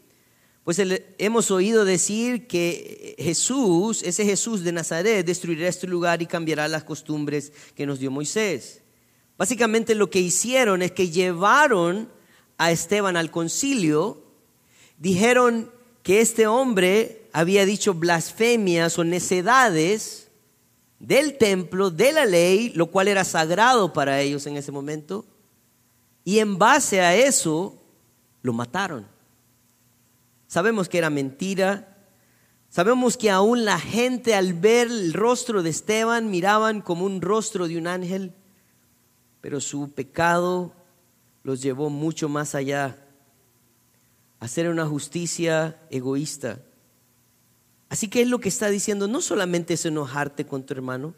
Pues 0.64 0.80
hemos 1.18 1.52
oído 1.52 1.86
decir 1.86 2.48
que 2.48 3.16
Jesús, 3.20 4.02
ese 4.04 4.26
Jesús 4.26 4.64
de 4.64 4.72
Nazaret, 4.72 5.26
destruirá 5.26 5.68
este 5.68 5.88
lugar 5.88 6.22
y 6.22 6.28
cambiará 6.28 6.68
las 6.68 6.84
costumbres 6.84 7.52
que 7.76 7.86
nos 7.86 8.00
dio 8.00 8.12
Moisés. 8.12 8.82
Básicamente 9.38 9.96
lo 9.96 10.10
que 10.10 10.20
hicieron 10.20 10.82
es 10.82 10.92
que 10.92 11.10
llevaron 11.10 12.10
a 12.62 12.70
Esteban 12.70 13.18
al 13.18 13.32
concilio, 13.32 14.22
dijeron 15.00 15.72
que 16.04 16.22
este 16.22 16.46
hombre 16.46 17.28
había 17.34 17.66
dicho 17.66 17.96
blasfemias 17.96 19.00
o 19.00 19.04
necedades 19.04 20.30
del 21.00 21.40
templo, 21.40 21.90
de 21.90 22.14
la 22.14 22.26
ley, 22.28 22.72
lo 22.76 22.92
cual 22.92 23.08
era 23.08 23.24
sagrado 23.24 23.94
para 23.94 24.22
ellos 24.22 24.46
en 24.46 24.58
ese 24.58 24.72
momento, 24.72 25.26
y 26.24 26.38
en 26.38 26.60
base 26.60 27.02
a 27.02 27.16
eso 27.16 27.82
lo 28.44 28.54
mataron. 28.54 29.08
Sabemos 30.46 30.88
que 30.88 31.00
era 31.00 31.10
mentira, 31.10 31.98
sabemos 32.70 33.18
que 33.18 33.32
aún 33.32 33.66
la 33.66 33.80
gente 33.80 34.36
al 34.36 34.54
ver 34.54 34.86
el 34.86 35.14
rostro 35.14 35.64
de 35.64 35.72
Esteban 35.72 36.30
miraban 36.30 36.82
como 36.82 37.06
un 37.06 37.22
rostro 37.22 37.68
de 37.68 37.80
un 37.80 37.88
ángel, 37.88 38.36
pero 39.42 39.60
su 39.60 39.90
pecado 39.90 40.76
los 41.44 41.62
llevó 41.62 41.90
mucho 41.90 42.30
más 42.30 42.56
allá, 42.56 43.06
a 44.40 44.46
hacer 44.46 44.70
una 44.70 44.86
justicia 44.86 45.82
egoísta. 45.90 46.62
Así 47.90 48.08
que 48.08 48.22
es 48.22 48.28
lo 48.28 48.40
que 48.40 48.50
está 48.50 48.70
diciendo, 48.70 49.08
no 49.08 49.22
solamente 49.22 49.74
es 49.74 49.86
enojarte 49.86 50.46
con 50.46 50.66
tu 50.66 50.74
hermano, 50.74 51.14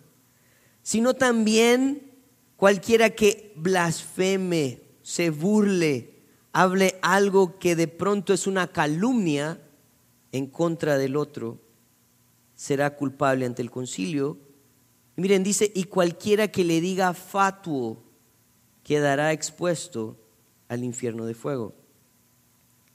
sino 0.81 1.13
también 1.13 2.11
cualquiera 2.55 3.11
que 3.11 3.53
blasfeme, 3.55 4.81
se 5.01 5.29
burle, 5.29 6.21
hable 6.51 6.97
algo 7.01 7.59
que 7.59 7.75
de 7.75 7.87
pronto 7.87 8.33
es 8.33 8.47
una 8.47 8.67
calumnia 8.67 9.61
en 10.31 10.47
contra 10.47 10.97
del 10.97 11.15
otro, 11.15 11.59
será 12.55 12.95
culpable 12.95 13.45
ante 13.45 13.61
el 13.61 13.71
concilio. 13.71 14.37
Miren, 15.15 15.43
dice, 15.43 15.71
y 15.75 15.85
cualquiera 15.85 16.47
que 16.47 16.63
le 16.63 16.81
diga 16.81 17.13
fatuo, 17.13 18.03
quedará 18.83 19.31
expuesto 19.31 20.17
al 20.67 20.83
infierno 20.83 21.25
de 21.25 21.33
fuego. 21.33 21.73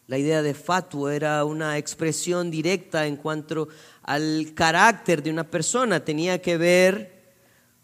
La 0.06 0.16
idea 0.16 0.42
de 0.42 0.54
fatuo 0.54 1.10
era 1.10 1.44
una 1.44 1.76
expresión 1.76 2.50
directa 2.50 3.06
en 3.06 3.16
cuanto 3.16 3.68
al 4.02 4.52
carácter 4.54 5.22
de 5.22 5.30
una 5.30 5.44
persona. 5.44 6.02
Tenía 6.02 6.40
que 6.40 6.56
ver 6.56 7.18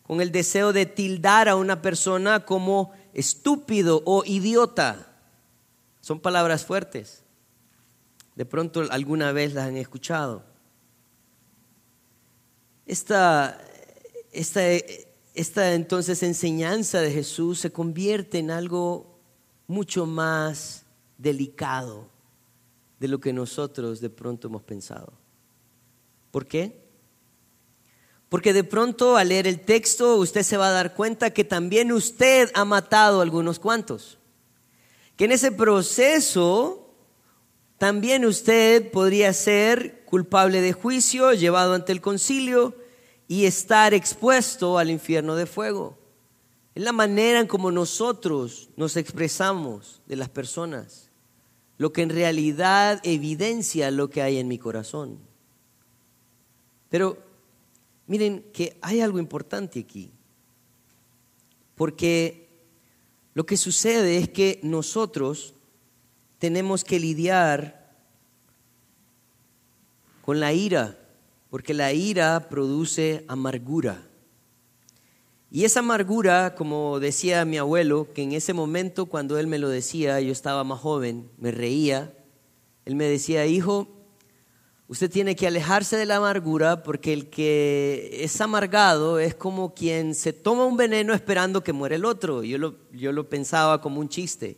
con 0.02 0.22
el 0.22 0.32
deseo 0.32 0.72
de 0.72 0.86
tildar 0.86 1.50
a 1.50 1.56
una 1.56 1.82
persona 1.82 2.46
como 2.46 2.92
estúpido 3.12 4.02
o 4.06 4.24
idiota. 4.24 5.14
Son 6.00 6.18
palabras 6.18 6.64
fuertes. 6.64 7.24
De 8.34 8.46
pronto 8.46 8.84
alguna 8.90 9.32
vez 9.32 9.52
las 9.52 9.68
han 9.68 9.76
escuchado. 9.76 10.44
Esta, 12.86 13.58
esta 14.32 14.62
esta 15.34 15.74
entonces 15.74 16.22
enseñanza 16.22 17.00
de 17.00 17.10
Jesús 17.10 17.58
se 17.58 17.72
convierte 17.72 18.38
en 18.38 18.52
algo 18.52 19.18
mucho 19.66 20.06
más 20.06 20.84
delicado 21.18 22.08
de 23.00 23.08
lo 23.08 23.18
que 23.18 23.32
nosotros 23.32 24.00
de 24.00 24.10
pronto 24.10 24.46
hemos 24.46 24.62
pensado. 24.62 25.12
¿Por 26.30 26.46
qué? 26.46 26.84
Porque 28.28 28.52
de 28.52 28.62
pronto 28.62 29.16
al 29.16 29.28
leer 29.28 29.48
el 29.48 29.60
texto 29.60 30.16
usted 30.16 30.42
se 30.42 30.56
va 30.56 30.68
a 30.68 30.72
dar 30.72 30.94
cuenta 30.94 31.30
que 31.30 31.44
también 31.44 31.90
usted 31.90 32.50
ha 32.54 32.64
matado 32.64 33.18
a 33.18 33.22
algunos 33.22 33.58
cuantos. 33.58 34.18
Que 35.16 35.24
en 35.24 35.32
ese 35.32 35.50
proceso 35.50 36.94
también 37.76 38.24
usted 38.24 38.90
podría 38.92 39.32
ser 39.32 40.04
culpable 40.04 40.60
de 40.60 40.72
juicio, 40.72 41.32
llevado 41.32 41.74
ante 41.74 41.90
el 41.90 42.00
concilio 42.00 42.83
y 43.28 43.46
estar 43.46 43.94
expuesto 43.94 44.78
al 44.78 44.90
infierno 44.90 45.34
de 45.34 45.46
fuego. 45.46 45.98
Es 46.74 46.82
la 46.82 46.92
manera 46.92 47.40
en 47.40 47.46
como 47.46 47.70
nosotros 47.70 48.68
nos 48.76 48.96
expresamos 48.96 50.02
de 50.06 50.16
las 50.16 50.28
personas, 50.28 51.10
lo 51.78 51.92
que 51.92 52.02
en 52.02 52.10
realidad 52.10 53.00
evidencia 53.04 53.90
lo 53.90 54.10
que 54.10 54.22
hay 54.22 54.38
en 54.38 54.48
mi 54.48 54.58
corazón. 54.58 55.18
Pero 56.88 57.18
miren 58.06 58.44
que 58.52 58.76
hay 58.80 59.00
algo 59.00 59.18
importante 59.18 59.80
aquí, 59.80 60.10
porque 61.74 62.48
lo 63.34 63.46
que 63.46 63.56
sucede 63.56 64.18
es 64.18 64.28
que 64.28 64.60
nosotros 64.62 65.54
tenemos 66.38 66.84
que 66.84 67.00
lidiar 67.00 67.84
con 70.22 70.40
la 70.40 70.52
ira, 70.52 70.98
porque 71.54 71.72
la 71.72 71.92
ira 71.92 72.48
produce 72.48 73.24
amargura. 73.28 74.02
Y 75.52 75.64
esa 75.64 75.78
amargura, 75.78 76.56
como 76.56 76.98
decía 76.98 77.44
mi 77.44 77.58
abuelo, 77.58 78.08
que 78.12 78.24
en 78.24 78.32
ese 78.32 78.52
momento 78.52 79.06
cuando 79.06 79.38
él 79.38 79.46
me 79.46 79.60
lo 79.60 79.68
decía, 79.68 80.20
yo 80.20 80.32
estaba 80.32 80.64
más 80.64 80.80
joven, 80.80 81.30
me 81.38 81.52
reía, 81.52 82.12
él 82.84 82.96
me 82.96 83.04
decía, 83.04 83.46
hijo, 83.46 83.86
usted 84.88 85.08
tiene 85.08 85.36
que 85.36 85.46
alejarse 85.46 85.96
de 85.96 86.06
la 86.06 86.16
amargura 86.16 86.82
porque 86.82 87.12
el 87.12 87.30
que 87.30 88.18
es 88.24 88.40
amargado 88.40 89.20
es 89.20 89.36
como 89.36 89.74
quien 89.74 90.16
se 90.16 90.32
toma 90.32 90.64
un 90.64 90.76
veneno 90.76 91.14
esperando 91.14 91.62
que 91.62 91.72
muera 91.72 91.94
el 91.94 92.04
otro. 92.04 92.42
Yo 92.42 92.58
lo, 92.58 92.74
yo 92.90 93.12
lo 93.12 93.28
pensaba 93.28 93.80
como 93.80 94.00
un 94.00 94.08
chiste. 94.08 94.56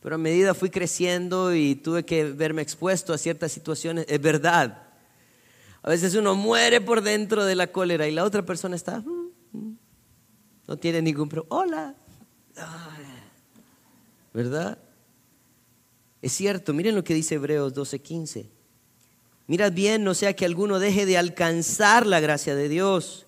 Pero 0.00 0.14
a 0.14 0.18
medida 0.18 0.54
fui 0.54 0.70
creciendo 0.70 1.52
y 1.52 1.74
tuve 1.74 2.04
que 2.04 2.30
verme 2.30 2.62
expuesto 2.62 3.12
a 3.12 3.18
ciertas 3.18 3.50
situaciones, 3.50 4.06
es 4.08 4.20
verdad. 4.20 4.85
A 5.86 5.90
veces 5.90 6.16
uno 6.16 6.34
muere 6.34 6.80
por 6.80 7.00
dentro 7.00 7.44
de 7.44 7.54
la 7.54 7.68
cólera 7.68 8.08
y 8.08 8.10
la 8.10 8.24
otra 8.24 8.44
persona 8.44 8.74
está, 8.74 8.98
mm, 8.98 9.30
mm, 9.52 9.78
no 10.66 10.76
tiene 10.78 11.00
ningún 11.00 11.28
problema. 11.28 11.54
Hola. 11.56 11.94
¿Verdad? 14.34 14.78
Es 16.20 16.32
cierto, 16.32 16.74
miren 16.74 16.96
lo 16.96 17.04
que 17.04 17.14
dice 17.14 17.36
Hebreos 17.36 17.72
12:15. 17.72 18.50
Mirad 19.46 19.70
bien, 19.70 20.02
no 20.02 20.14
sea 20.14 20.34
que 20.34 20.44
alguno 20.44 20.80
deje 20.80 21.06
de 21.06 21.18
alcanzar 21.18 22.04
la 22.04 22.18
gracia 22.18 22.56
de 22.56 22.68
Dios, 22.68 23.26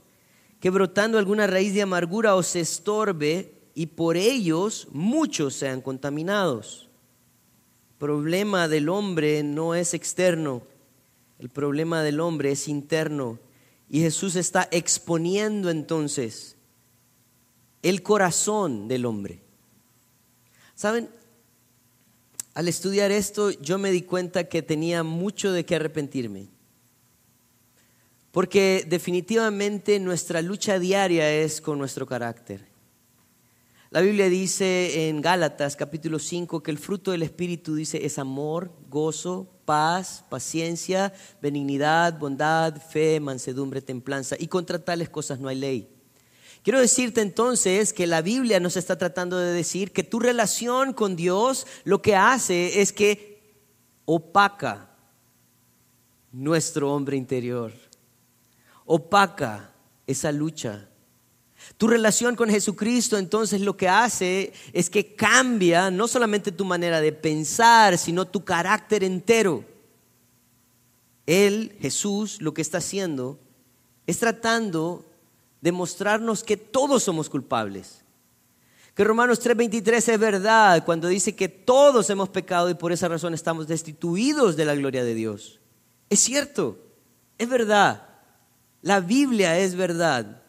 que 0.59 0.71
brotando 0.71 1.17
alguna 1.17 1.47
raíz 1.47 1.75
de 1.75 1.83
amargura 1.83 2.35
os 2.35 2.57
estorbe 2.57 3.55
y 3.75 3.87
por 3.87 4.17
ellos 4.17 4.89
muchos 4.91 5.55
sean 5.55 5.81
contaminados. 5.81 6.89
El 7.93 7.99
problema 7.99 8.67
del 8.67 8.89
hombre 8.89 9.45
no 9.45 9.77
es 9.77 9.95
externo, 9.95 10.65
el 11.39 11.49
problema 11.49 12.03
del 12.03 12.21
hombre 12.21 12.53
es 12.53 12.69
interno. 12.69 13.39
Y 13.89 14.01
Jesús 14.01 14.37
está 14.37 14.69
exponiendo 14.71 15.71
entonces 15.71 16.57
el 17.83 18.03
corazón 18.03 18.89
del 18.89 19.07
hombre. 19.07 19.41
¿Saben? 20.75 21.09
Al 22.55 22.69
estudiar 22.69 23.13
esto 23.13 23.51
yo 23.51 23.79
me 23.79 23.91
di 23.91 24.03
cuenta 24.03 24.49
que 24.49 24.63
tenía 24.63 25.03
mucho 25.05 25.53
de 25.53 25.65
qué 25.65 25.77
arrepentirme. 25.77 26.49
Porque 28.33 28.85
definitivamente 28.87 29.99
nuestra 30.01 30.43
lucha 30.43 30.79
diaria 30.79 31.33
es 31.33 31.61
con 31.61 31.79
nuestro 31.79 32.07
carácter. 32.07 32.67
La 33.91 34.03
Biblia 34.03 34.29
dice 34.29 35.09
en 35.09 35.23
Gálatas 35.23 35.75
capítulo 35.75 36.19
5 36.19 36.63
que 36.63 36.71
el 36.71 36.77
fruto 36.77 37.11
del 37.11 37.23
Espíritu 37.23 37.75
dice 37.75 38.05
es 38.05 38.19
amor, 38.19 38.71
gozo, 38.91 39.49
paz, 39.65 40.27
paciencia, 40.29 41.15
benignidad, 41.41 42.19
bondad, 42.19 42.83
fe, 42.83 43.19
mansedumbre, 43.19 43.81
templanza. 43.81 44.37
Y 44.39 44.49
contra 44.49 44.79
tales 44.79 45.09
cosas 45.09 45.41
no 45.41 45.49
hay 45.49 45.57
ley. 45.57 45.89
Quiero 46.63 46.81
decirte 46.81 47.23
entonces 47.23 47.95
que 47.95 48.07
la 48.07 48.21
Biblia 48.21 48.61
nos 48.61 48.77
está 48.77 48.99
tratando 48.99 49.39
de 49.39 49.55
decir 49.55 49.91
que 49.93 50.03
tu 50.03 50.21
relación 50.21 50.93
con 50.93 51.17
Dios 51.17 51.67
lo 51.85 52.03
que 52.03 52.15
hace 52.15 52.83
es 52.83 52.93
que 52.93 53.41
opaca 54.05 54.91
nuestro 56.31 56.93
hombre 56.93 57.17
interior, 57.17 57.73
opaca 58.85 59.73
esa 60.07 60.31
lucha 60.31 60.88
tu 61.77 61.87
relación 61.87 62.35
con 62.35 62.49
Jesucristo 62.49 63.19
entonces 63.19 63.61
lo 63.61 63.77
que 63.77 63.89
hace 63.89 64.53
es 64.73 64.89
que 64.91 65.15
cambia 65.15 65.91
no 65.91 66.09
solamente 66.09 66.51
tu 66.53 66.65
manera 66.65 67.01
de 67.01 67.13
pensar, 67.13 67.99
sino 67.99 68.25
tu 68.25 68.45
carácter 68.45 69.05
entero. 69.05 69.65
Él, 71.27 71.77
Jesús, 71.81 72.41
lo 72.41 72.55
que 72.55 72.63
está 72.63 72.79
haciendo 72.79 73.39
es 74.07 74.19
tratando 74.19 75.05
de 75.61 75.73
mostrarnos 75.73 76.43
que 76.43 76.57
todos 76.57 77.03
somos 77.03 77.29
culpables. 77.29 78.03
Que 78.95 79.05
Romanos 79.05 79.41
3:23 79.41 80.09
es 80.09 80.19
verdad 80.19 80.85
cuando 80.85 81.07
dice 81.07 81.37
que 81.37 81.49
todos 81.49 82.11
hemos 82.11 82.31
pecado 82.31 82.71
y 82.71 82.75
por 82.75 82.91
esa 82.91 83.07
razón 83.09 83.35
estamos 83.35 83.69
destituidos 83.69 84.57
de 84.57 84.65
la 84.65 84.75
gloria 84.75 85.05
de 85.05 85.15
Dios. 85.15 85.61
Es 86.11 86.21
cierto, 86.21 86.79
es 87.37 87.49
verdad. 87.49 88.09
La 88.83 89.01
Biblia 89.01 89.59
es 89.59 89.75
verdad. 89.75 90.43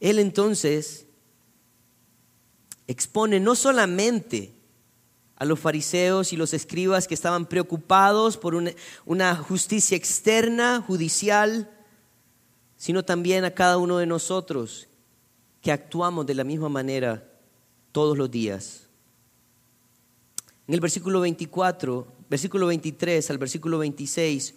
Él 0.00 0.18
entonces 0.18 1.06
expone 2.86 3.38
no 3.38 3.54
solamente 3.54 4.54
a 5.36 5.44
los 5.44 5.58
fariseos 5.58 6.32
y 6.32 6.36
los 6.36 6.52
escribas 6.52 7.06
que 7.06 7.14
estaban 7.14 7.46
preocupados 7.46 8.36
por 8.36 8.54
una, 9.06 9.36
justicia 9.36 9.96
externa, 9.96 10.82
judicial, 10.86 11.70
sino 12.76 13.04
también 13.04 13.44
a 13.44 13.54
cada 13.54 13.78
uno 13.78 13.98
de 13.98 14.06
nosotros 14.06 14.88
que 15.62 15.72
actuamos 15.72 16.26
de 16.26 16.34
la 16.34 16.44
misma 16.44 16.68
manera 16.68 17.26
todos 17.92 18.18
los 18.18 18.30
días. 18.30 18.88
En 20.66 20.74
el 20.74 20.80
versículo 20.80 21.20
24, 21.20 22.06
versículo 22.28 22.66
23 22.66 23.30
al 23.30 23.38
versículo 23.38 23.78
26, 23.78 24.54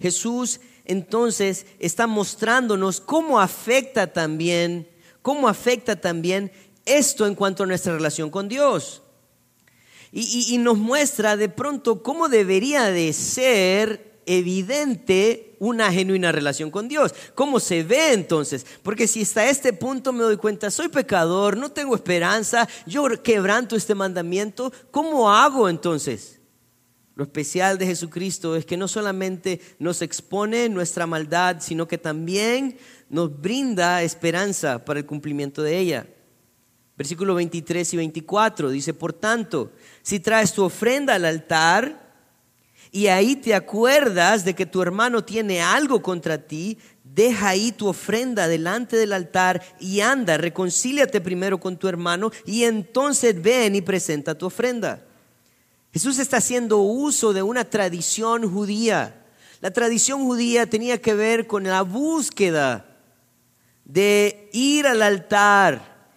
Jesús 0.00 0.60
entonces 0.84 1.66
está 1.78 2.06
mostrándonos 2.06 3.00
cómo 3.00 3.40
afecta 3.40 4.06
también, 4.06 4.88
cómo 5.22 5.48
afecta 5.48 5.96
también 5.96 6.52
esto 6.84 7.26
en 7.26 7.34
cuanto 7.34 7.62
a 7.62 7.66
nuestra 7.66 7.94
relación 7.94 8.30
con 8.30 8.48
Dios. 8.48 9.02
Y, 10.16 10.58
nos 10.58 10.78
muestra 10.78 11.36
de 11.36 11.48
pronto 11.48 12.00
cómo 12.00 12.28
debería 12.28 12.84
de 12.84 13.12
ser 13.12 14.20
evidente 14.26 15.56
una 15.58 15.92
genuina 15.92 16.30
relación 16.30 16.70
con 16.70 16.86
Dios. 16.86 17.12
¿Cómo 17.34 17.58
se 17.58 17.82
ve 17.82 18.12
entonces? 18.12 18.64
Porque 18.84 19.08
si 19.08 19.22
hasta 19.22 19.50
este 19.50 19.72
punto 19.72 20.12
me 20.12 20.22
doy 20.22 20.36
cuenta, 20.36 20.70
soy 20.70 20.88
pecador, 20.88 21.56
no 21.56 21.72
tengo 21.72 21.96
esperanza, 21.96 22.68
yo 22.86 23.20
quebranto 23.24 23.74
este 23.74 23.96
mandamiento, 23.96 24.72
¿cómo 24.92 25.32
hago 25.32 25.68
entonces? 25.68 26.33
Lo 27.16 27.24
especial 27.24 27.78
de 27.78 27.86
Jesucristo 27.86 28.56
es 28.56 28.66
que 28.66 28.76
no 28.76 28.88
solamente 28.88 29.60
nos 29.78 30.02
expone 30.02 30.68
nuestra 30.68 31.06
maldad, 31.06 31.58
sino 31.60 31.86
que 31.86 31.96
también 31.96 32.76
nos 33.08 33.40
brinda 33.40 34.02
esperanza 34.02 34.84
para 34.84 34.98
el 34.98 35.06
cumplimiento 35.06 35.62
de 35.62 35.78
ella. 35.78 36.06
Versículo 36.96 37.34
23 37.36 37.94
y 37.94 37.96
24 37.96 38.70
dice, 38.70 38.94
por 38.94 39.12
tanto, 39.12 39.72
si 40.02 40.18
traes 40.18 40.52
tu 40.52 40.64
ofrenda 40.64 41.14
al 41.14 41.24
altar 41.24 42.04
y 42.90 43.06
ahí 43.06 43.36
te 43.36 43.54
acuerdas 43.54 44.44
de 44.44 44.54
que 44.54 44.66
tu 44.66 44.82
hermano 44.82 45.24
tiene 45.24 45.60
algo 45.60 46.02
contra 46.02 46.38
ti, 46.38 46.78
deja 47.02 47.48
ahí 47.48 47.70
tu 47.70 47.86
ofrenda 47.86 48.48
delante 48.48 48.96
del 48.96 49.12
altar 49.12 49.62
y 49.78 50.00
anda, 50.00 50.36
reconcíliate 50.36 51.20
primero 51.20 51.58
con 51.60 51.76
tu 51.76 51.86
hermano 51.86 52.32
y 52.44 52.64
entonces 52.64 53.40
ven 53.40 53.76
y 53.76 53.82
presenta 53.82 54.36
tu 54.36 54.46
ofrenda. 54.46 55.04
Jesús 55.94 56.18
está 56.18 56.38
haciendo 56.38 56.78
uso 56.78 57.32
de 57.32 57.44
una 57.44 57.64
tradición 57.64 58.52
judía. 58.52 59.24
La 59.60 59.70
tradición 59.70 60.24
judía 60.24 60.68
tenía 60.68 61.00
que 61.00 61.14
ver 61.14 61.46
con 61.46 61.62
la 61.62 61.82
búsqueda 61.82 62.98
de 63.84 64.50
ir 64.52 64.88
al 64.88 65.02
altar 65.02 66.10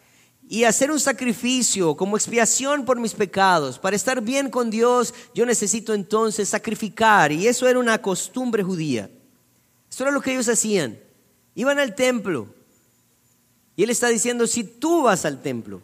y 0.49 0.63
hacer 0.63 0.89
un 0.89 0.99
sacrificio 0.99 1.95
como 1.95 2.17
expiación 2.17 2.85
por 2.85 2.99
mis 2.99 3.13
pecados. 3.13 3.77
Para 3.77 3.95
estar 3.95 4.19
bien 4.19 4.49
con 4.49 4.71
Dios, 4.71 5.13
yo 5.35 5.45
necesito 5.45 5.93
entonces 5.93 6.49
sacrificar. 6.49 7.31
Y 7.31 7.45
eso 7.47 7.67
era 7.67 7.77
una 7.77 8.01
costumbre 8.01 8.63
judía. 8.63 9.11
Eso 9.91 10.05
era 10.05 10.11
lo 10.11 10.21
que 10.21 10.31
ellos 10.31 10.49
hacían. 10.49 10.97
Iban 11.53 11.77
al 11.77 11.93
templo 11.93 12.47
Y 13.75 13.83
él 13.83 13.91
está 13.91 14.07
diciendo, 14.07 14.47
si 14.47 14.63
tú 14.63 15.03
vas 15.03 15.23
al 15.23 15.39
templo 15.39 15.83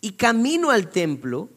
y 0.00 0.10
camino 0.10 0.72
al 0.72 0.90
templo, 0.90 1.50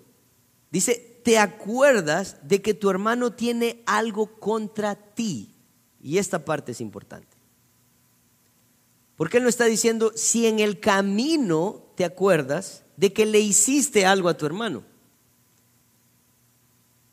dice, 0.72 1.22
te 1.24 1.38
acuerdas 1.38 2.38
de 2.42 2.62
que 2.62 2.74
tu 2.74 2.90
hermano 2.90 3.34
tiene 3.34 3.84
algo 3.86 4.40
contra 4.40 4.96
ti. 4.96 5.54
Y 6.02 6.18
esta 6.18 6.44
parte 6.44 6.72
es 6.72 6.82
importante. 6.82 7.38
Porque 9.16 9.38
él 9.38 9.44
no 9.44 9.50
está 9.50 9.66
diciendo, 9.66 10.12
si 10.16 10.48
en 10.48 10.60
el 10.60 10.80
camino 10.80 11.84
te 11.96 12.06
acuerdas 12.06 12.84
de 12.98 13.14
que 13.14 13.28
le 13.28 13.40
hiciste 13.40 14.06
algo 14.06 14.30
a 14.30 14.38
tu 14.38 14.46
hermano. 14.46 14.84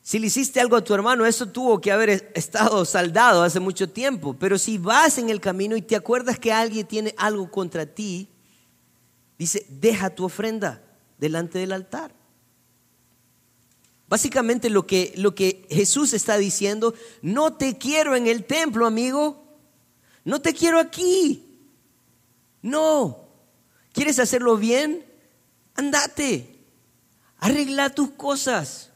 Si 0.01 0.17
le 0.17 0.25
hiciste 0.25 0.59
algo 0.59 0.75
a 0.75 0.83
tu 0.83 0.95
hermano, 0.95 1.23
eso 1.23 1.49
tuvo 1.49 1.79
que 1.79 1.91
haber 1.91 2.31
estado 2.33 2.83
saldado 2.83 3.43
hace 3.43 3.59
mucho 3.59 3.89
tiempo. 3.89 4.35
Pero 4.39 4.57
si 4.57 4.79
vas 4.79 5.19
en 5.19 5.29
el 5.29 5.39
camino 5.39 5.77
y 5.77 5.83
te 5.83 5.95
acuerdas 5.95 6.39
que 6.39 6.51
alguien 6.51 6.87
tiene 6.87 7.13
algo 7.15 7.51
contra 7.51 7.85
ti, 7.85 8.27
dice, 9.37 9.67
deja 9.69 10.09
tu 10.09 10.25
ofrenda 10.25 10.81
delante 11.19 11.59
del 11.59 11.73
altar. 11.73 12.18
Básicamente 14.09 14.71
lo 14.71 14.87
que, 14.87 15.13
lo 15.17 15.35
que 15.35 15.67
Jesús 15.69 16.13
está 16.13 16.37
diciendo, 16.37 16.95
no 17.21 17.53
te 17.53 17.77
quiero 17.77 18.15
en 18.15 18.25
el 18.25 18.43
templo, 18.43 18.87
amigo. 18.87 19.45
No 20.25 20.41
te 20.41 20.53
quiero 20.53 20.79
aquí. 20.79 21.45
No. 22.63 23.19
¿Quieres 23.93 24.17
hacerlo 24.17 24.57
bien? 24.57 25.05
Andate. 25.75 26.55
Arregla 27.37 27.93
tus 27.93 28.09
cosas. 28.09 28.89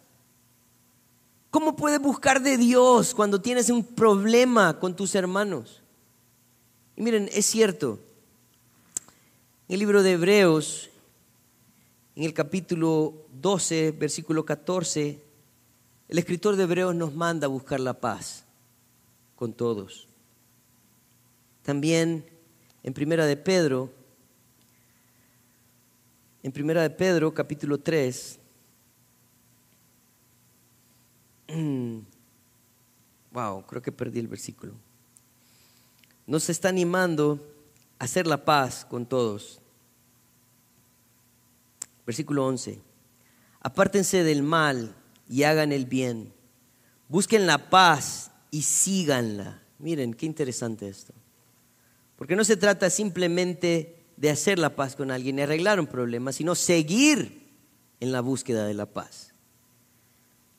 ¿Cómo 1.52 1.76
puedes 1.76 2.02
buscar 2.02 2.42
de 2.42 2.58
Dios 2.58 3.14
cuando 3.14 3.40
tienes 3.40 3.70
un 3.70 3.84
problema 3.84 4.80
con 4.80 4.96
tus 4.96 5.14
hermanos? 5.14 5.84
Y 6.96 7.04
miren, 7.04 7.30
es 7.32 7.46
cierto, 7.46 8.00
en 9.68 9.76
el 9.76 9.80
libro 9.80 10.02
de 10.02 10.14
Hebreos, 10.14 10.90
en 12.16 12.24
el 12.24 12.34
capítulo 12.34 13.26
12, 13.42 13.92
versículo 13.92 14.46
14, 14.46 15.20
el 16.10 16.18
escritor 16.20 16.56
de 16.56 16.64
Hebreos 16.64 16.94
nos 16.96 17.16
manda 17.16 17.46
a 17.46 17.50
buscar 17.50 17.80
la 17.80 18.00
paz 18.00 18.46
con 19.36 19.54
todos. 19.54 20.08
También 21.64 22.26
en 22.84 22.94
Primera 22.94 23.26
de 23.26 23.36
Pedro, 23.36 23.92
en 26.44 26.52
Primera 26.52 26.84
de 26.84 26.92
Pedro, 26.92 27.34
capítulo 27.34 27.80
3, 27.80 28.40
wow, 33.32 33.66
creo 33.66 33.82
que 33.82 33.92
perdí 33.92 34.20
el 34.20 34.28
versículo. 34.28 34.74
Nos 36.28 36.48
está 36.50 36.70
animando 36.70 37.40
a 37.98 38.04
hacer 38.04 38.28
la 38.28 38.46
paz 38.46 38.86
con 38.86 39.08
todos. 39.08 39.63
Versículo 42.06 42.46
11. 42.46 42.82
Apártense 43.62 44.24
del 44.24 44.44
mal 44.44 44.96
y 45.30 45.44
hagan 45.44 45.72
el 45.72 45.86
bien. 45.86 46.34
Busquen 47.08 47.48
la 47.48 47.70
paz 47.70 48.32
y 48.52 48.64
síganla. 48.64 49.62
Miren, 49.80 50.14
qué 50.14 50.26
interesante 50.26 50.88
esto. 50.88 51.14
Porque 52.16 52.36
no 52.36 52.44
se 52.44 52.58
trata 52.58 52.90
simplemente 52.90 54.06
de 54.18 54.30
hacer 54.30 54.60
la 54.60 54.76
paz 54.76 54.96
con 54.96 55.12
alguien 55.12 55.40
y 55.40 55.42
arreglar 55.42 55.80
un 55.80 55.88
problema, 55.88 56.32
sino 56.32 56.56
seguir 56.56 57.52
en 58.00 58.12
la 58.12 58.22
búsqueda 58.22 58.66
de 58.66 58.74
la 58.74 58.86
paz. 58.86 59.34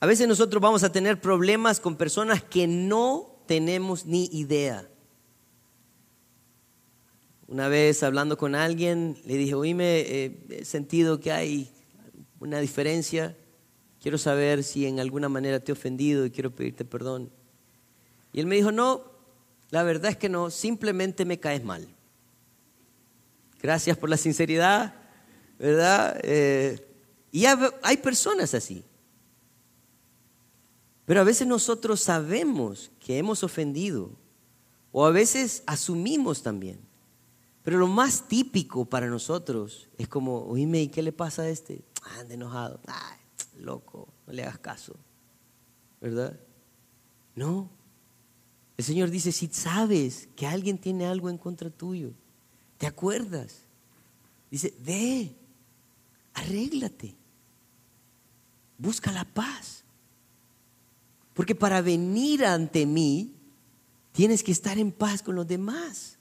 A 0.01 0.07
veces 0.07 0.29
nosotros 0.29 0.61
vamos 0.61 0.83
a 0.83 0.93
tener 0.93 1.21
problemas 1.21 1.81
con 1.81 1.97
personas 1.97 2.43
que 2.43 2.67
no 2.67 3.43
tenemos 3.47 4.07
ni 4.07 4.27
idea. 4.33 4.89
Una 7.47 7.69
vez 7.69 8.03
hablando 8.03 8.39
con 8.39 8.55
alguien, 8.55 9.19
le 9.25 9.37
dije, 9.37 9.55
oíme, 9.55 10.01
eh, 10.01 10.47
he 10.51 10.65
sentido 10.65 11.21
que 11.21 11.31
hay 11.31 11.71
una 12.41 12.59
diferencia. 12.59 13.37
Quiero 14.01 14.17
saber 14.17 14.65
si 14.65 14.87
en 14.87 14.99
alguna 14.99 15.29
manera 15.29 15.61
te 15.61 15.71
he 15.71 15.75
ofendido 15.75 16.25
y 16.25 16.31
quiero 16.31 16.55
pedirte 16.55 16.85
perdón. 16.85 17.31
Y 18.33 18.41
él 18.41 18.47
me 18.47 18.57
dijo, 18.57 18.73
no, 18.73 19.03
la 19.71 19.83
verdad 19.83 20.11
es 20.11 20.17
que 20.17 20.29
no, 20.29 20.51
simplemente 20.51 21.25
me 21.25 21.39
caes 21.39 21.63
mal. 21.65 21.87
Gracias 23.61 23.97
por 23.97 24.09
la 24.09 24.17
sinceridad, 24.17 24.95
¿verdad? 25.59 26.19
Eh, 26.23 26.87
y 27.31 27.45
hay 27.47 27.97
personas 27.99 28.55
así. 28.55 28.85
Pero 31.05 31.21
a 31.21 31.25
veces 31.25 31.47
nosotros 31.47 32.01
sabemos 32.01 32.91
que 33.01 33.19
hemos 33.19 33.43
ofendido 33.43 34.11
o 34.93 35.05
a 35.05 35.11
veces 35.11 35.63
asumimos 35.67 36.43
también. 36.43 36.79
Pero 37.65 37.79
lo 37.79 37.89
más 37.89 38.29
típico 38.29 38.85
para 38.85 39.09
nosotros 39.09 39.89
es 39.97 40.07
como, 40.07 40.43
oíme, 40.43 40.83
¿y 40.83 40.89
qué 40.89 41.03
le 41.03 41.13
pasa 41.13 41.43
a 41.43 41.49
este? 41.49 41.83
Ah, 42.03 42.21
anda 42.21 42.35
enojado. 42.35 42.79
Loco, 43.59 44.07
no 44.27 44.33
le 44.35 44.43
hagas 44.43 44.59
caso. 44.59 44.95
¿Verdad? 45.99 46.39
No. 47.35 47.71
El 48.77 48.85
Señor 48.85 49.11
dice, 49.11 49.33
si 49.33 49.47
sabes 49.47 50.29
que 50.37 50.47
alguien 50.47 50.77
tiene 50.77 51.07
algo 51.07 51.31
en 51.31 51.39
contra 51.39 51.71
tuyo, 51.71 52.13
¿te 52.77 52.87
acuerdas? 52.87 53.63
Dice, 54.51 54.75
ve, 54.81 55.35
arréglate, 56.35 57.17
busca 58.77 59.11
la 59.11 59.25
paz. 59.25 59.85
Porque 61.33 61.55
para 61.55 61.81
venir 61.81 62.45
ante 62.45 62.85
mí, 62.85 63.35
tienes 64.13 64.43
que 64.43 64.53
estar 64.53 64.79
en 64.79 64.93
paz 64.93 65.23
con 65.23 65.35
los 65.35 65.47
demás. 65.47 66.14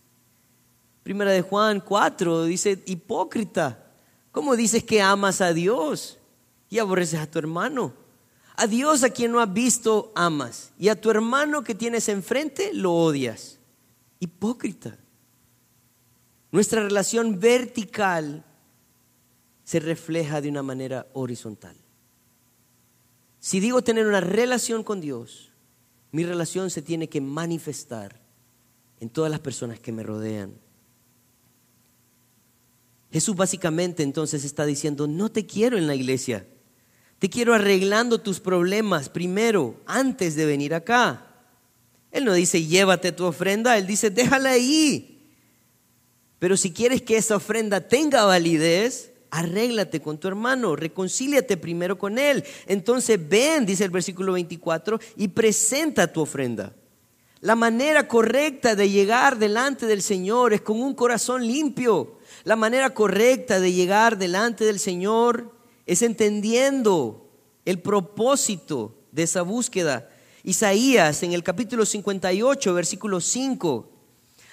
Primera 1.04 1.32
de 1.32 1.42
Juan 1.42 1.82
4 1.82 2.46
dice, 2.46 2.82
hipócrita, 2.86 3.92
¿cómo 4.32 4.56
dices 4.56 4.84
que 4.84 5.02
amas 5.02 5.42
a 5.42 5.54
Dios 5.54 6.18
y 6.70 6.80
aborreces 6.80 7.20
a 7.20 7.30
tu 7.30 7.40
hermano? 7.40 7.94
A 8.56 8.68
Dios 8.68 9.04
a 9.04 9.10
quien 9.10 9.32
no 9.32 9.42
has 9.42 9.52
visto 9.52 10.14
amas 10.16 10.72
y 10.80 10.88
a 10.88 11.00
tu 11.00 11.10
hermano 11.12 11.64
que 11.64 11.76
tienes 11.76 12.08
enfrente 12.08 12.74
lo 12.74 12.94
odias. 12.94 13.60
Hipócrita. 14.20 14.98
Nuestra 16.52 16.82
relación 16.84 17.40
vertical 17.40 18.46
se 19.64 19.80
refleja 19.80 20.40
de 20.40 20.50
una 20.50 20.64
manera 20.64 21.08
horizontal. 21.14 21.76
Si 23.40 23.60
digo 23.60 23.82
tener 23.82 24.08
una 24.08 24.22
relación 24.22 24.84
con 24.84 25.02
Dios, 25.02 25.52
mi 26.12 26.24
relación 26.24 26.70
se 26.70 26.82
tiene 26.82 27.10
que 27.10 27.20
manifestar 27.20 28.22
en 29.00 29.10
todas 29.10 29.32
las 29.32 29.40
personas 29.42 29.80
que 29.80 29.92
me 29.92 30.04
rodean. 30.04 30.54
Jesús 33.14 33.36
básicamente 33.36 34.02
entonces 34.02 34.44
está 34.44 34.66
diciendo, 34.66 35.06
no 35.06 35.32
te 35.32 35.46
quiero 35.46 35.78
en 35.78 35.86
la 35.86 35.94
iglesia, 35.94 36.48
te 37.20 37.30
quiero 37.30 37.54
arreglando 37.54 38.20
tus 38.20 38.40
problemas 38.40 39.08
primero, 39.08 39.80
antes 39.86 40.36
de 40.36 40.48
venir 40.48 40.74
acá. 40.74 41.28
Él 42.10 42.26
no 42.26 42.34
dice, 42.34 42.66
llévate 42.66 43.12
tu 43.12 43.26
ofrenda, 43.26 43.78
él 43.78 43.86
dice, 43.86 44.10
déjala 44.10 44.50
ahí. 44.50 45.32
Pero 46.40 46.58
si 46.58 46.74
quieres 46.74 47.04
que 47.04 47.16
esa 47.16 47.36
ofrenda 47.36 47.88
tenga 47.88 48.26
validez, 48.26 49.12
arréglate 49.30 50.02
con 50.02 50.18
tu 50.18 50.28
hermano, 50.28 50.76
reconcíliate 50.76 51.56
primero 51.56 52.00
con 52.00 52.18
él. 52.18 52.44
Entonces 52.66 53.20
ven, 53.30 53.68
dice 53.68 53.84
el 53.84 53.92
versículo 53.92 54.34
24, 54.34 55.00
y 55.18 55.28
presenta 55.28 56.12
tu 56.12 56.22
ofrenda. 56.22 56.74
La 57.42 57.56
manera 57.56 58.08
correcta 58.08 58.74
de 58.74 58.90
llegar 58.90 59.38
delante 59.38 59.86
del 59.86 60.02
Señor 60.02 60.54
es 60.54 60.62
con 60.62 60.82
un 60.82 60.96
corazón 60.96 61.46
limpio. 61.46 62.18
La 62.44 62.58
manera 62.58 62.94
correcta 62.94 63.62
de 63.62 63.72
llegar 63.72 64.18
delante 64.18 64.66
del 64.66 64.78
Señor 64.78 65.56
es 65.86 66.02
entendiendo 66.02 67.30
el 67.64 67.80
propósito 67.80 68.96
de 69.14 69.24
esa 69.24 69.44
búsqueda. 69.44 70.10
Isaías 70.44 71.24
en 71.24 71.32
el 71.32 71.42
capítulo 71.42 71.86
58, 71.86 72.74
versículo 72.74 73.22
5, 73.22 73.90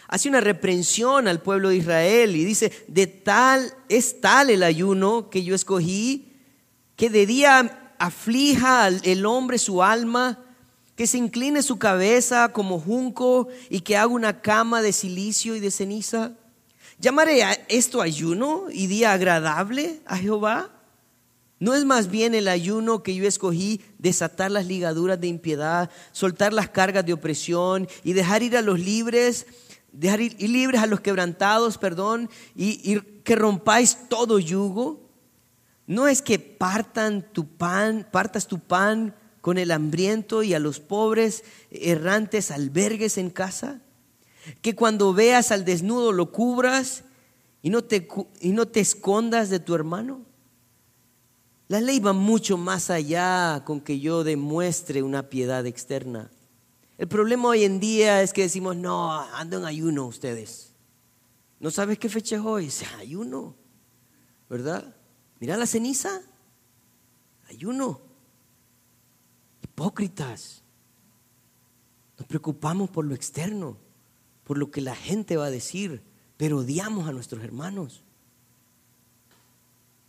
hace 0.06 0.28
una 0.28 0.40
reprensión 0.40 1.26
al 1.26 1.42
pueblo 1.42 1.70
de 1.70 1.78
Israel 1.78 2.36
y 2.36 2.44
dice, 2.44 2.70
de 2.86 3.08
tal 3.08 3.74
es 3.88 4.20
tal 4.20 4.50
el 4.50 4.62
ayuno 4.62 5.28
que 5.28 5.42
yo 5.42 5.56
escogí, 5.56 6.32
que 6.94 7.10
de 7.10 7.26
día 7.26 7.94
aflija 7.98 8.86
el 8.86 9.26
hombre 9.26 9.58
su 9.58 9.82
alma, 9.82 10.38
que 10.94 11.08
se 11.08 11.18
incline 11.18 11.60
su 11.62 11.76
cabeza 11.78 12.52
como 12.52 12.78
junco 12.78 13.48
y 13.68 13.80
que 13.80 13.96
haga 13.96 14.08
una 14.08 14.42
cama 14.42 14.80
de 14.80 14.92
silicio 14.92 15.56
y 15.56 15.60
de 15.60 15.72
ceniza. 15.72 16.36
¿Llamaré 17.00 17.42
a 17.42 17.52
esto 17.68 18.02
ayuno 18.02 18.66
y 18.70 18.86
día 18.86 19.12
agradable 19.12 20.00
a 20.04 20.18
Jehová? 20.18 20.70
¿No 21.58 21.74
es 21.74 21.84
más 21.84 22.10
bien 22.10 22.34
el 22.34 22.46
ayuno 22.46 23.02
que 23.02 23.14
yo 23.14 23.26
escogí 23.26 23.80
desatar 23.98 24.50
las 24.50 24.66
ligaduras 24.66 25.20
de 25.20 25.26
impiedad, 25.26 25.90
soltar 26.12 26.52
las 26.52 26.68
cargas 26.68 27.04
de 27.06 27.14
opresión 27.14 27.88
y 28.04 28.12
dejar 28.12 28.42
ir 28.42 28.56
a 28.56 28.62
los 28.62 28.78
libres 28.78 29.46
dejar 29.92 30.20
ir, 30.20 30.40
libres 30.40 30.80
a 30.80 30.86
los 30.86 31.00
quebrantados, 31.00 31.78
perdón, 31.78 32.30
y, 32.54 33.00
que 33.24 33.36
rompáis 33.36 34.08
todo 34.08 34.38
yugo. 34.38 35.08
No 35.86 36.06
es 36.06 36.22
que 36.22 36.38
partan 36.38 37.32
tu 37.32 37.46
pan, 37.46 38.06
partas 38.10 38.46
tu 38.46 38.58
pan 38.58 39.14
con 39.40 39.58
el 39.58 39.70
hambriento 39.70 40.42
y 40.42 40.54
a 40.54 40.58
los 40.58 40.80
pobres 40.80 41.44
errantes 41.70 42.50
albergues 42.50 43.18
en 43.18 43.30
casa. 43.30 43.80
Que 44.62 44.74
cuando 44.74 45.12
veas 45.12 45.50
al 45.50 45.64
desnudo 45.64 46.12
lo 46.12 46.32
cubras 46.32 47.04
y 47.62 47.70
no 47.70 47.82
te, 47.82 48.08
y 48.40 48.52
no 48.52 48.66
te 48.66 48.80
escondas 48.80 49.50
de 49.50 49.60
tu 49.60 49.74
hermano. 49.74 50.22
La 51.68 51.80
ley 51.80 52.00
va 52.00 52.12
mucho 52.12 52.56
más 52.56 52.90
allá 52.90 53.62
con 53.64 53.80
que 53.80 54.00
yo 54.00 54.24
demuestre 54.24 55.02
una 55.02 55.28
piedad 55.28 55.66
externa. 55.66 56.30
El 56.98 57.08
problema 57.08 57.48
hoy 57.48 57.64
en 57.64 57.80
día 57.80 58.22
es 58.22 58.32
que 58.32 58.42
decimos, 58.42 58.76
no, 58.76 59.12
ando 59.12 59.58
en 59.58 59.64
ayuno 59.64 60.06
ustedes. 60.06 60.72
¿No 61.60 61.70
sabes 61.70 61.98
qué 61.98 62.08
fecha 62.08 62.36
es 62.36 62.42
hoy? 62.42 62.72
Ayuno, 62.98 63.54
¿verdad? 64.48 64.96
Mira 65.38 65.56
la 65.56 65.66
ceniza, 65.66 66.22
ayuno. 67.48 68.00
Hipócritas. 69.62 70.62
Nos 72.18 72.26
preocupamos 72.26 72.90
por 72.90 73.04
lo 73.04 73.14
externo, 73.14 73.78
por 74.50 74.58
lo 74.58 74.72
que 74.72 74.80
la 74.80 74.96
gente 74.96 75.36
va 75.36 75.44
a 75.46 75.50
decir, 75.52 76.02
pero 76.36 76.58
odiamos 76.58 77.08
a 77.08 77.12
nuestros 77.12 77.44
hermanos. 77.44 78.02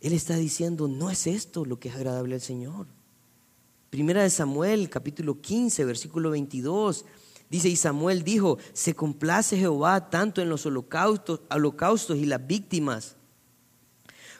Él 0.00 0.12
está 0.14 0.34
diciendo, 0.34 0.88
no 0.88 1.10
es 1.10 1.28
esto 1.28 1.64
lo 1.64 1.78
que 1.78 1.90
es 1.90 1.94
agradable 1.94 2.34
al 2.34 2.40
Señor. 2.40 2.88
Primera 3.88 4.24
de 4.24 4.30
Samuel, 4.30 4.90
capítulo 4.90 5.40
15, 5.40 5.84
versículo 5.84 6.30
22. 6.30 7.04
Dice, 7.50 7.68
y 7.68 7.76
Samuel 7.76 8.24
dijo, 8.24 8.58
se 8.72 8.96
complace 8.96 9.56
Jehová 9.56 10.10
tanto 10.10 10.42
en 10.42 10.48
los 10.48 10.66
holocaustos, 10.66 11.42
holocaustos 11.48 12.16
y 12.18 12.26
las 12.26 12.44
víctimas, 12.44 13.14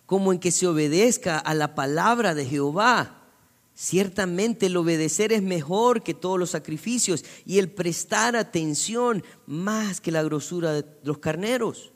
como 0.04 0.32
en 0.32 0.40
que 0.40 0.50
se 0.50 0.66
obedezca 0.66 1.38
a 1.38 1.54
la 1.54 1.76
palabra 1.76 2.34
de 2.34 2.44
Jehová. 2.44 3.21
Ciertamente 3.74 4.66
el 4.66 4.76
obedecer 4.76 5.32
es 5.32 5.42
mejor 5.42 6.02
que 6.02 6.14
todos 6.14 6.38
los 6.38 6.50
sacrificios 6.50 7.24
y 7.46 7.58
el 7.58 7.70
prestar 7.70 8.36
atención 8.36 9.24
más 9.46 10.00
que 10.00 10.12
la 10.12 10.22
grosura 10.22 10.72
de 10.72 10.84
los 11.02 11.18
carneros. 11.18 11.92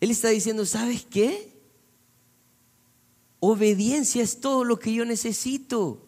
Él 0.00 0.10
está 0.10 0.28
diciendo, 0.28 0.66
¿sabes 0.66 1.06
qué? 1.08 1.52
Obediencia 3.38 4.22
es 4.22 4.40
todo 4.40 4.64
lo 4.64 4.78
que 4.78 4.92
yo 4.92 5.04
necesito. 5.04 6.06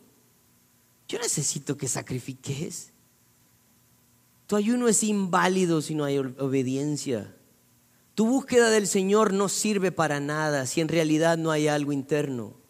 Yo 1.09 1.19
necesito 1.19 1.77
que 1.77 1.89
sacrifiques. 1.89 2.91
Tu 4.47 4.57
ayuno 4.57 4.89
es 4.89 5.03
inválido 5.03 5.81
si 5.81 5.95
no 5.95 6.05
hay 6.05 6.19
obediencia. 6.19 7.35
Tu 8.15 8.27
búsqueda 8.27 8.71
del 8.71 8.87
Señor 8.87 9.33
no 9.33 9.49
sirve 9.49 9.93
para 9.93 10.21
nada 10.21 10.67
si 10.67 10.81
en 10.81 10.89
realidad 10.89 11.39
no 11.39 11.51
hay 11.51 11.69
algo 11.69 11.93
interno. 11.93 12.62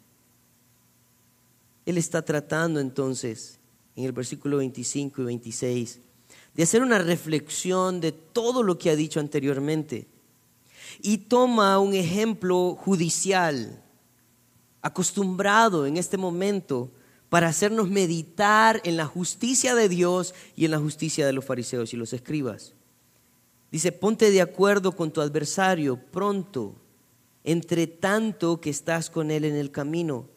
Él 1.84 1.98
está 1.98 2.22
tratando 2.22 2.80
entonces, 2.80 3.58
en 3.96 4.04
el 4.04 4.12
versículo 4.12 4.58
25 4.58 5.22
y 5.22 5.24
26, 5.24 6.00
de 6.54 6.62
hacer 6.62 6.82
una 6.82 6.98
reflexión 6.98 8.00
de 8.00 8.12
todo 8.12 8.62
lo 8.62 8.78
que 8.78 8.90
ha 8.90 8.96
dicho 8.96 9.20
anteriormente. 9.20 10.06
Y 11.00 11.18
toma 11.18 11.78
un 11.78 11.94
ejemplo 11.94 12.76
judicial, 12.76 13.82
acostumbrado 14.82 15.86
en 15.86 15.96
este 15.96 16.16
momento 16.16 16.90
para 17.28 17.48
hacernos 17.48 17.88
meditar 17.88 18.80
en 18.84 18.96
la 18.96 19.06
justicia 19.06 19.74
de 19.74 19.88
Dios 19.88 20.34
y 20.54 20.66
en 20.66 20.70
la 20.70 20.78
justicia 20.78 21.24
de 21.24 21.32
los 21.32 21.44
fariseos 21.44 21.94
y 21.94 21.96
los 21.96 22.12
escribas. 22.12 22.74
Dice, 23.70 23.90
ponte 23.90 24.30
de 24.30 24.42
acuerdo 24.42 24.94
con 24.94 25.10
tu 25.10 25.22
adversario 25.22 25.96
pronto, 25.96 26.74
entre 27.42 27.86
tanto 27.86 28.60
que 28.60 28.68
estás 28.68 29.08
con 29.08 29.30
él 29.30 29.46
en 29.46 29.56
el 29.56 29.70
camino 29.70 30.28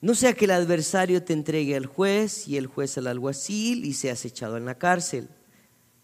no 0.00 0.14
sea 0.14 0.32
que 0.32 0.46
el 0.46 0.52
adversario 0.52 1.22
te 1.22 1.34
entregue 1.34 1.76
al 1.76 1.86
juez 1.86 2.48
y 2.48 2.56
el 2.56 2.66
juez 2.66 2.96
al 2.96 3.06
alguacil 3.06 3.84
y 3.84 3.92
seas 3.92 4.24
echado 4.24 4.56
en 4.56 4.64
la 4.64 4.78
cárcel. 4.78 5.28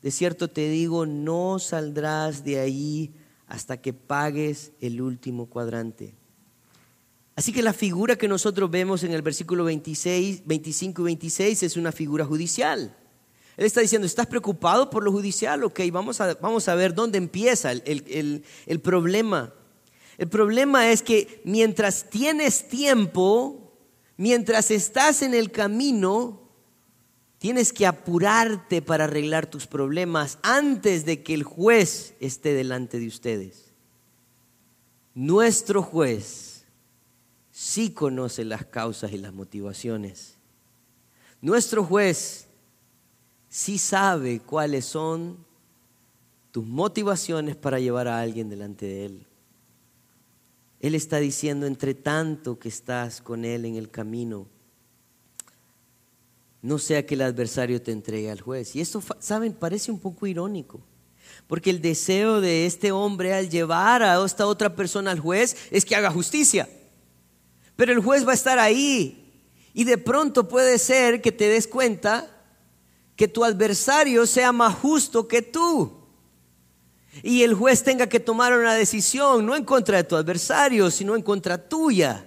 De 0.02 0.10
cierto 0.10 0.48
te 0.48 0.68
digo, 0.68 1.06
no 1.06 1.58
saldrás 1.58 2.44
de 2.44 2.60
ahí 2.60 3.14
hasta 3.46 3.80
que 3.80 3.94
pagues 3.94 4.72
el 4.80 5.00
último 5.00 5.46
cuadrante. 5.46 6.14
Así 7.36 7.52
que 7.52 7.62
la 7.62 7.72
figura 7.72 8.16
que 8.16 8.28
nosotros 8.28 8.70
vemos 8.70 9.02
en 9.02 9.12
el 9.12 9.22
versículo 9.22 9.64
26, 9.64 10.42
25 10.46 11.02
y 11.02 11.04
26 11.04 11.62
es 11.62 11.76
una 11.76 11.92
figura 11.92 12.24
judicial. 12.24 12.94
Él 13.56 13.64
está 13.64 13.80
diciendo, 13.80 14.06
¿estás 14.06 14.26
preocupado 14.26 14.90
por 14.90 15.02
lo 15.02 15.12
judicial? 15.12 15.64
Ok, 15.64 15.80
vamos 15.90 16.20
a, 16.20 16.34
vamos 16.34 16.68
a 16.68 16.74
ver 16.74 16.94
dónde 16.94 17.16
empieza 17.16 17.72
el, 17.72 18.44
el 18.66 18.80
problema. 18.80 19.54
El 20.18 20.28
problema 20.28 20.90
es 20.90 21.02
que 21.02 21.40
mientras 21.44 22.08
tienes 22.10 22.68
tiempo, 22.68 23.65
Mientras 24.16 24.70
estás 24.70 25.22
en 25.22 25.34
el 25.34 25.50
camino, 25.50 26.40
tienes 27.38 27.72
que 27.72 27.86
apurarte 27.86 28.80
para 28.82 29.04
arreglar 29.04 29.46
tus 29.46 29.66
problemas 29.66 30.38
antes 30.42 31.04
de 31.04 31.22
que 31.22 31.34
el 31.34 31.42
juez 31.42 32.14
esté 32.20 32.54
delante 32.54 32.98
de 32.98 33.08
ustedes. 33.08 33.72
Nuestro 35.14 35.82
juez 35.82 36.64
sí 37.50 37.90
conoce 37.90 38.44
las 38.44 38.64
causas 38.66 39.12
y 39.12 39.18
las 39.18 39.32
motivaciones. 39.32 40.34
Nuestro 41.40 41.84
juez 41.84 42.46
sí 43.48 43.78
sabe 43.78 44.40
cuáles 44.40 44.84
son 44.84 45.38
tus 46.52 46.66
motivaciones 46.66 47.54
para 47.56 47.78
llevar 47.78 48.08
a 48.08 48.20
alguien 48.20 48.48
delante 48.48 48.86
de 48.86 49.06
él. 49.06 49.26
Él 50.86 50.94
está 50.94 51.18
diciendo, 51.18 51.66
entre 51.66 51.94
tanto 51.94 52.58
que 52.58 52.68
estás 52.68 53.20
con 53.20 53.44
Él 53.44 53.64
en 53.64 53.74
el 53.74 53.90
camino, 53.90 54.46
no 56.62 56.78
sea 56.78 57.04
que 57.04 57.14
el 57.14 57.22
adversario 57.22 57.82
te 57.82 57.90
entregue 57.90 58.30
al 58.30 58.40
juez. 58.40 58.76
Y 58.76 58.80
esto, 58.80 59.02
saben, 59.18 59.52
parece 59.52 59.90
un 59.90 59.98
poco 59.98 60.28
irónico. 60.28 60.80
Porque 61.48 61.70
el 61.70 61.80
deseo 61.80 62.40
de 62.40 62.66
este 62.66 62.92
hombre 62.92 63.34
al 63.34 63.50
llevar 63.50 64.04
a 64.04 64.24
esta 64.24 64.46
otra 64.46 64.76
persona 64.76 65.10
al 65.10 65.18
juez 65.18 65.56
es 65.72 65.84
que 65.84 65.96
haga 65.96 66.10
justicia. 66.10 66.68
Pero 67.74 67.92
el 67.92 68.00
juez 68.00 68.24
va 68.24 68.30
a 68.30 68.36
estar 68.36 68.60
ahí. 68.60 69.42
Y 69.74 69.82
de 69.82 69.98
pronto 69.98 70.48
puede 70.48 70.78
ser 70.78 71.20
que 71.20 71.32
te 71.32 71.48
des 71.48 71.66
cuenta 71.66 72.30
que 73.16 73.26
tu 73.26 73.44
adversario 73.44 74.24
sea 74.24 74.52
más 74.52 74.74
justo 74.76 75.26
que 75.26 75.42
tú 75.42 75.95
y 77.22 77.42
el 77.42 77.54
juez 77.54 77.82
tenga 77.82 78.08
que 78.08 78.20
tomar 78.20 78.56
una 78.56 78.74
decisión, 78.74 79.46
no 79.46 79.56
en 79.56 79.64
contra 79.64 79.98
de 79.98 80.04
tu 80.04 80.16
adversario, 80.16 80.90
sino 80.90 81.16
en 81.16 81.22
contra 81.22 81.68
tuya. 81.68 82.24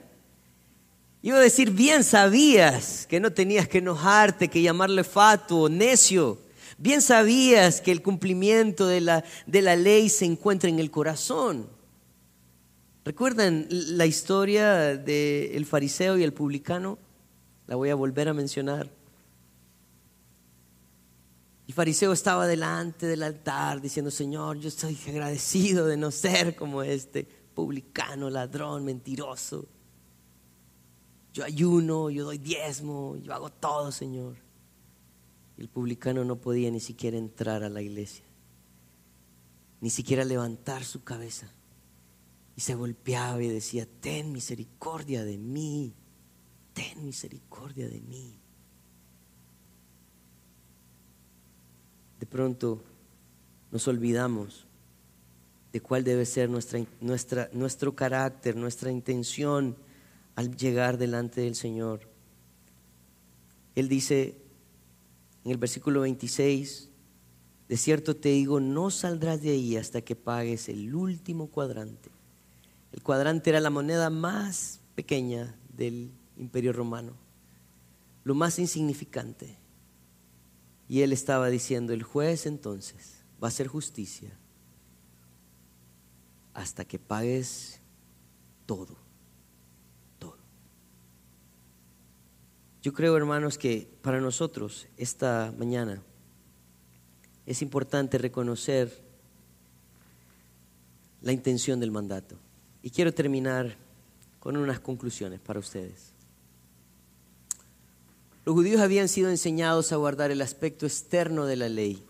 Iba 1.22 1.38
a 1.38 1.42
decir, 1.42 1.72
bien 1.72 2.04
sabías 2.04 3.06
que 3.08 3.20
no 3.20 3.32
tenías 3.32 3.68
que 3.68 3.80
enojarte, 3.80 4.48
que 4.48 4.62
llamarle 4.62 5.04
fatuo, 5.04 5.68
necio. 5.68 6.40
Bien 6.78 7.02
sabías 7.02 7.82
que 7.82 7.92
el 7.92 8.02
cumplimiento 8.02 8.88
de 8.88 9.02
la, 9.02 9.26
de 9.46 9.62
la 9.62 9.76
ley 9.76 10.08
se 10.08 10.26
encuentra 10.26 10.70
en 10.70 10.80
el 10.80 10.90
corazón. 10.90 11.68
¿Recuerdan 13.04 13.68
la 13.70 14.06
historia 14.06 14.96
del 14.96 15.66
fariseo 15.66 16.18
y 16.18 16.24
el 16.24 16.32
publicano? 16.32 16.98
La 17.68 17.76
voy 17.76 17.90
a 17.90 17.96
volver 17.96 18.30
a 18.30 18.34
mencionar. 18.34 18.90
El 21.70 21.76
fariseo 21.76 22.14
estaba 22.14 22.48
delante 22.48 23.06
del 23.06 23.22
altar 23.22 23.80
diciendo, 23.80 24.10
Señor, 24.10 24.58
yo 24.58 24.70
estoy 24.70 24.98
agradecido 25.08 25.86
de 25.86 25.98
no 25.98 26.10
ser 26.10 26.56
como 26.56 26.82
este 26.82 27.26
publicano, 27.54 28.28
ladrón, 28.32 28.84
mentiroso. 28.84 29.68
Yo 31.32 31.44
ayuno, 31.44 32.10
yo 32.10 32.26
doy 32.26 32.40
diezmo, 32.40 33.18
yo 33.18 33.36
hago 33.36 33.52
todo, 33.52 33.92
Señor. 33.92 34.38
El 35.60 35.70
publicano 35.70 36.26
no 36.26 36.38
podía 36.38 36.72
ni 36.72 36.80
siquiera 36.80 37.20
entrar 37.20 37.64
a 37.64 37.70
la 37.70 37.84
iglesia, 37.84 38.26
ni 39.80 39.92
siquiera 39.92 40.26
levantar 40.26 40.84
su 40.84 41.04
cabeza. 41.04 41.54
Y 42.56 42.62
se 42.62 42.74
golpeaba 42.74 43.44
y 43.44 43.48
decía, 43.48 43.88
ten 44.02 44.32
misericordia 44.32 45.24
de 45.24 45.38
mí, 45.38 45.94
ten 46.74 47.06
misericordia 47.06 47.88
de 47.88 48.02
mí. 48.02 48.40
Pronto 52.30 52.82
nos 53.72 53.88
olvidamos 53.88 54.66
de 55.72 55.82
cuál 55.82 56.04
debe 56.04 56.26
ser 56.26 56.50
nuestra, 56.50 56.84
nuestra, 57.02 57.50
nuestro 57.54 57.96
carácter, 57.96 58.56
nuestra 58.56 58.92
intención 58.92 59.76
al 60.36 60.56
llegar 60.56 60.98
delante 60.98 61.42
del 61.42 61.56
Señor. 61.56 62.02
Él 63.76 63.88
dice 63.88 64.36
en 65.46 65.52
el 65.52 65.58
versículo 65.58 66.02
26, 66.02 66.90
de 67.68 67.78
cierto 67.78 68.16
te 68.16 68.30
digo, 68.30 68.60
no 68.60 68.90
saldrás 68.90 69.42
de 69.42 69.52
ahí 69.52 69.78
hasta 69.78 70.02
que 70.02 70.16
pagues 70.16 70.70
el 70.70 70.94
último 70.96 71.48
cuadrante. 71.48 72.10
El 72.92 73.04
cuadrante 73.04 73.52
era 73.52 73.60
la 73.60 73.70
moneda 73.70 74.10
más 74.10 74.80
pequeña 74.96 75.56
del 75.76 76.10
imperio 76.38 76.74
romano, 76.74 77.14
lo 78.24 78.34
más 78.34 78.58
insignificante. 78.58 79.59
Y 80.90 81.04
él 81.04 81.14
estaba 81.14 81.50
diciendo, 81.50 81.94
el 81.94 82.04
juez 82.04 82.48
entonces 82.48 83.24
va 83.42 83.48
a 83.48 83.50
hacer 83.50 83.68
justicia 83.68 84.32
hasta 86.54 86.84
que 86.84 86.98
pagues 86.98 87.80
todo, 88.66 88.98
todo. 90.18 90.36
Yo 92.82 92.92
creo, 92.92 93.16
hermanos, 93.16 93.58
que 93.60 93.88
para 94.02 94.20
nosotros 94.20 94.88
esta 94.98 95.54
mañana 95.58 96.02
es 97.46 97.62
importante 97.62 98.18
reconocer 98.18 98.92
la 101.22 101.32
intención 101.32 101.80
del 101.80 101.92
mandato. 101.92 102.36
Y 102.82 102.90
quiero 102.90 103.14
terminar 103.14 103.76
con 104.40 104.58
unas 104.58 104.80
conclusiones 104.80 105.40
para 105.40 105.60
ustedes. 105.60 106.19
Los 108.50 108.56
judíos 108.56 108.82
habían 108.82 109.08
sido 109.08 109.30
enseñados 109.30 109.92
a 109.92 109.98
guardar 109.98 110.32
el 110.32 110.42
aspecto 110.42 110.88
externo 110.88 111.46
de 111.46 111.56
la 111.56 111.70
ley 111.70 112.04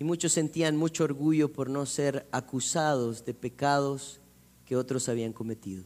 y 0.00 0.02
muchos 0.02 0.32
sentían 0.32 0.76
mucho 0.76 1.04
orgullo 1.04 1.52
por 1.52 1.70
no 1.70 1.86
ser 1.86 2.26
acusados 2.32 3.24
de 3.24 3.34
pecados 3.34 4.20
que 4.66 4.74
otros 4.74 5.08
habían 5.08 5.32
cometido, 5.32 5.84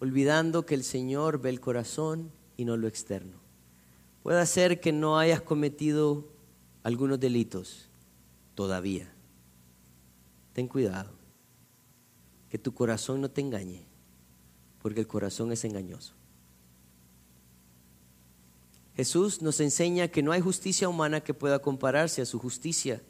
olvidando 0.00 0.66
que 0.66 0.74
el 0.74 0.84
Señor 0.84 1.40
ve 1.40 1.48
el 1.48 1.60
corazón 1.60 2.30
y 2.58 2.66
no 2.66 2.76
lo 2.76 2.88
externo. 2.88 3.38
Puede 4.22 4.44
ser 4.44 4.80
que 4.80 4.92
no 4.92 5.18
hayas 5.18 5.40
cometido 5.40 6.28
algunos 6.82 7.18
delitos 7.18 7.88
todavía. 8.54 9.10
Ten 10.52 10.68
cuidado, 10.68 11.12
que 12.50 12.58
tu 12.58 12.74
corazón 12.74 13.22
no 13.22 13.30
te 13.30 13.40
engañe, 13.40 13.86
porque 14.82 15.00
el 15.00 15.06
corazón 15.06 15.52
es 15.52 15.64
engañoso. 15.64 16.17
Jesús 18.98 19.42
nos 19.42 19.60
enseña 19.60 20.08
que 20.08 20.24
no 20.24 20.32
hay 20.32 20.40
justicia 20.40 20.88
humana 20.88 21.20
que 21.20 21.32
pueda 21.32 21.60
compararse 21.60 22.20
a 22.20 22.26
su 22.26 22.40
justicia. 22.40 23.00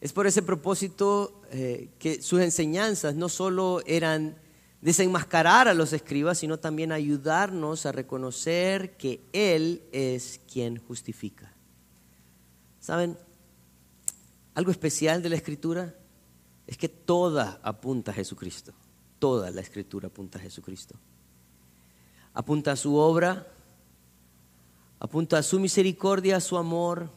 Es 0.00 0.12
por 0.12 0.28
ese 0.28 0.42
propósito 0.42 1.42
eh, 1.50 1.88
que 1.98 2.22
sus 2.22 2.40
enseñanzas 2.40 3.16
no 3.16 3.28
solo 3.28 3.82
eran 3.84 4.38
desenmascarar 4.80 5.66
a 5.66 5.74
los 5.74 5.92
escribas, 5.92 6.38
sino 6.38 6.60
también 6.60 6.92
ayudarnos 6.92 7.84
a 7.84 7.90
reconocer 7.90 8.96
que 8.96 9.24
Él 9.32 9.82
es 9.90 10.40
quien 10.52 10.76
justifica. 10.78 11.52
¿Saben? 12.78 13.18
Algo 14.54 14.70
especial 14.70 15.20
de 15.20 15.30
la 15.30 15.34
escritura 15.34 15.96
es 16.64 16.78
que 16.78 16.88
toda 16.88 17.58
apunta 17.64 18.12
a 18.12 18.14
Jesucristo. 18.14 18.72
Toda 19.18 19.50
la 19.50 19.62
escritura 19.62 20.06
apunta 20.06 20.38
a 20.38 20.42
Jesucristo. 20.42 20.94
Apunta 22.34 22.70
a 22.70 22.76
su 22.76 22.94
obra, 22.94 23.48
apunta 24.98 25.38
a 25.38 25.42
su 25.42 25.60
misericordia, 25.60 26.36
a 26.36 26.40
su 26.40 26.56
amor. 26.56 27.10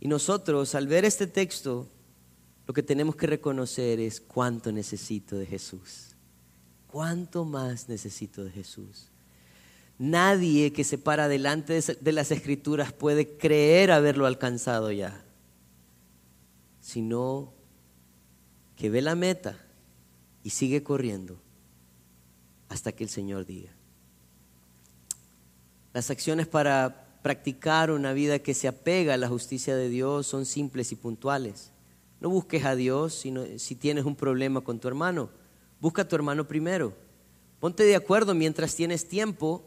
Y 0.00 0.08
nosotros, 0.08 0.74
al 0.74 0.86
ver 0.86 1.04
este 1.04 1.26
texto, 1.26 1.88
lo 2.66 2.74
que 2.74 2.82
tenemos 2.82 3.16
que 3.16 3.26
reconocer 3.26 4.00
es 4.00 4.20
cuánto 4.20 4.72
necesito 4.72 5.36
de 5.36 5.46
Jesús. 5.46 6.16
Cuánto 6.86 7.44
más 7.44 7.88
necesito 7.88 8.44
de 8.44 8.50
Jesús. 8.50 9.10
Nadie 9.98 10.72
que 10.72 10.84
se 10.84 10.98
para 10.98 11.28
delante 11.28 11.80
de 11.80 12.12
las 12.12 12.30
escrituras 12.30 12.92
puede 12.92 13.36
creer 13.36 13.92
haberlo 13.92 14.26
alcanzado 14.26 14.90
ya, 14.90 15.24
sino 16.80 17.52
que 18.76 18.90
ve 18.90 19.02
la 19.02 19.14
meta 19.14 19.64
y 20.42 20.50
sigue 20.50 20.82
corriendo 20.82 21.40
hasta 22.68 22.92
que 22.92 23.04
el 23.04 23.10
Señor 23.10 23.46
diga. 23.46 23.73
Las 25.94 26.10
acciones 26.10 26.48
para 26.48 27.06
practicar 27.22 27.92
una 27.92 28.12
vida 28.12 28.40
que 28.40 28.52
se 28.52 28.66
apega 28.66 29.14
a 29.14 29.16
la 29.16 29.28
justicia 29.28 29.76
de 29.76 29.88
Dios 29.88 30.26
son 30.26 30.44
simples 30.44 30.90
y 30.90 30.96
puntuales. 30.96 31.70
No 32.20 32.30
busques 32.30 32.64
a 32.64 32.74
Dios 32.74 33.14
sino, 33.14 33.44
si 33.58 33.76
tienes 33.76 34.04
un 34.04 34.16
problema 34.16 34.60
con 34.60 34.80
tu 34.80 34.88
hermano. 34.88 35.30
Busca 35.80 36.02
a 36.02 36.08
tu 36.08 36.16
hermano 36.16 36.48
primero. 36.48 36.94
Ponte 37.60 37.84
de 37.84 37.94
acuerdo 37.94 38.34
mientras 38.34 38.74
tienes 38.74 39.06
tiempo. 39.06 39.64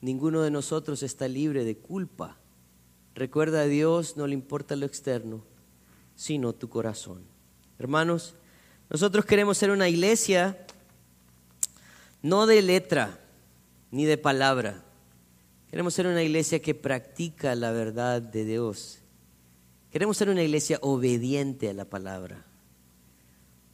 Ninguno 0.00 0.42
de 0.42 0.50
nosotros 0.50 1.04
está 1.04 1.28
libre 1.28 1.64
de 1.64 1.76
culpa. 1.76 2.36
Recuerda 3.14 3.60
a 3.60 3.66
Dios, 3.66 4.16
no 4.16 4.26
le 4.26 4.34
importa 4.34 4.74
lo 4.74 4.86
externo, 4.86 5.44
sino 6.16 6.52
tu 6.52 6.68
corazón. 6.68 7.22
Hermanos, 7.78 8.34
nosotros 8.88 9.24
queremos 9.24 9.56
ser 9.56 9.70
una 9.70 9.88
iglesia 9.88 10.66
no 12.22 12.46
de 12.46 12.60
letra 12.60 13.20
ni 13.92 14.04
de 14.04 14.18
palabra 14.18 14.82
Queremos 15.70 15.94
ser 15.94 16.08
una 16.08 16.22
iglesia 16.22 16.60
que 16.60 16.74
practica 16.74 17.54
la 17.54 17.70
verdad 17.70 18.20
de 18.20 18.44
Dios. 18.44 18.98
Queremos 19.92 20.16
ser 20.16 20.28
una 20.28 20.42
iglesia 20.42 20.78
obediente 20.82 21.70
a 21.70 21.72
la 21.72 21.84
palabra. 21.84 22.44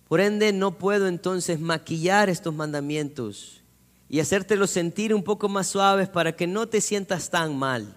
Por 0.07 0.21
ende, 0.21 0.53
no 0.53 0.79
puedo 0.79 1.09
entonces 1.09 1.59
maquillar 1.59 2.29
estos 2.29 2.55
mandamientos 2.55 3.63
y 4.09 4.21
hacértelos 4.21 4.71
sentir 4.71 5.15
un 5.15 5.23
poco 5.23 5.49
más 5.49 5.69
suaves 5.69 6.09
para 6.09 6.37
que 6.37 6.47
no 6.47 6.69
te 6.69 6.81
sientas 6.81 7.31
tan 7.31 7.57
mal. 7.57 7.97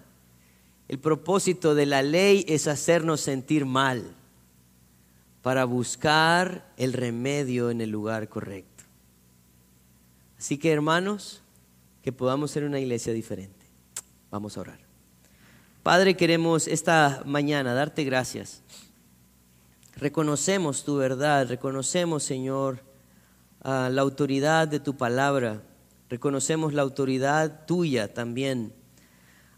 El 0.88 0.98
propósito 0.98 1.74
de 1.74 1.86
la 1.86 2.02
ley 2.02 2.44
es 2.48 2.66
hacernos 2.66 3.20
sentir 3.20 3.64
mal 3.64 4.02
para 5.42 5.64
buscar 5.64 6.72
el 6.76 6.94
remedio 6.94 7.70
en 7.70 7.80
el 7.80 7.90
lugar 7.90 8.28
correcto. 8.28 8.84
Así 10.38 10.58
que 10.58 10.72
hermanos, 10.72 11.42
que 12.02 12.12
podamos 12.12 12.50
ser 12.50 12.64
una 12.64 12.80
iglesia 12.80 13.12
diferente. 13.12 13.59
Vamos 14.30 14.56
a 14.56 14.60
orar. 14.60 14.78
Padre, 15.82 16.16
queremos 16.16 16.68
esta 16.68 17.22
mañana 17.26 17.74
darte 17.74 18.04
gracias. 18.04 18.62
Reconocemos 19.96 20.84
tu 20.84 20.96
verdad, 20.96 21.48
reconocemos, 21.48 22.22
Señor, 22.22 22.84
la 23.64 24.00
autoridad 24.00 24.68
de 24.68 24.78
tu 24.78 24.96
palabra, 24.96 25.62
reconocemos 26.08 26.74
la 26.74 26.82
autoridad 26.82 27.66
tuya 27.66 28.14
también, 28.14 28.72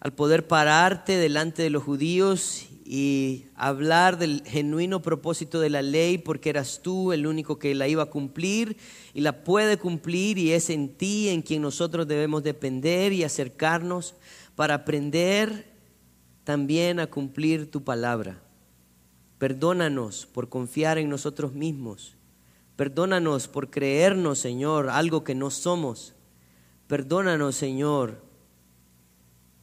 al 0.01 0.15
poder 0.15 0.49
pararte 0.49 1.19
delante 1.19 1.63
de 1.63 1.71
los 1.71 1.83
judíos 1.83 2.67
y 2.85 3.47
hablar 3.55 4.19
del 4.19 4.43
genuino 4.47 5.03
propósito 5.03 5.61
de 5.61 5.71
la 5.71 5.83
ley, 5.83 6.19
porque 6.19 6.51
eras 6.51 6.81
tú 6.83 7.13
el 7.13 7.27
único 7.27 7.59
que 7.59 7.75
la 7.75 7.89
iba 7.89 8.05
a 8.05 8.11
cumplir 8.11 8.77
y 9.13 9.21
la 9.21 9.45
puede 9.45 9.77
cumplir 9.77 10.39
y 10.39 10.53
es 10.53 10.71
en 10.71 10.89
ti 10.89 11.29
en 11.29 11.43
quien 11.43 11.63
nosotros 11.63 12.09
debemos 12.09 12.43
depender 12.43 13.13
y 13.13 13.23
acercarnos 13.23 14.15
para 14.55 14.75
aprender 14.75 15.73
también 16.45 17.01
a 17.01 17.07
cumplir 17.07 17.71
tu 17.71 17.85
palabra. 17.85 18.41
Perdónanos 19.39 20.27
por 20.27 20.49
confiar 20.49 20.99
en 20.99 21.09
nosotros 21.09 21.53
mismos. 21.53 22.17
Perdónanos 22.77 23.49
por 23.49 23.71
creernos, 23.71 24.39
Señor, 24.39 24.89
algo 24.89 25.25
que 25.25 25.35
no 25.35 25.51
somos. 25.51 26.15
Perdónanos, 26.87 27.57
Señor, 27.57 28.23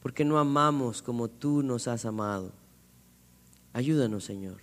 porque 0.00 0.24
no 0.24 0.38
amamos 0.38 1.02
como 1.02 1.28
tú 1.28 1.62
nos 1.62 1.88
has 1.88 2.04
amado. 2.04 2.52
Ayúdanos, 3.72 4.24
Señor. 4.24 4.60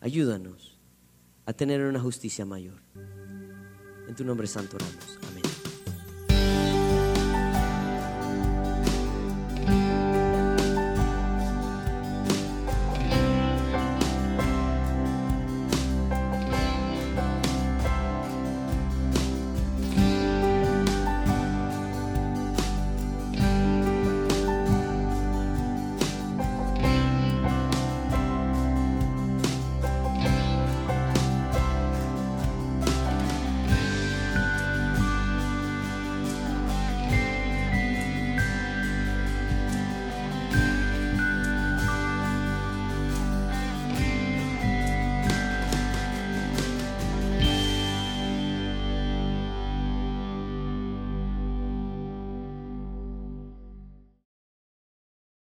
Ayúdanos 0.00 0.78
a 1.46 1.52
tener 1.52 1.82
una 1.82 2.00
justicia 2.00 2.44
mayor. 2.44 2.80
En 4.06 4.14
tu 4.14 4.24
nombre 4.24 4.46
santo 4.46 4.76
oramos. 4.76 5.33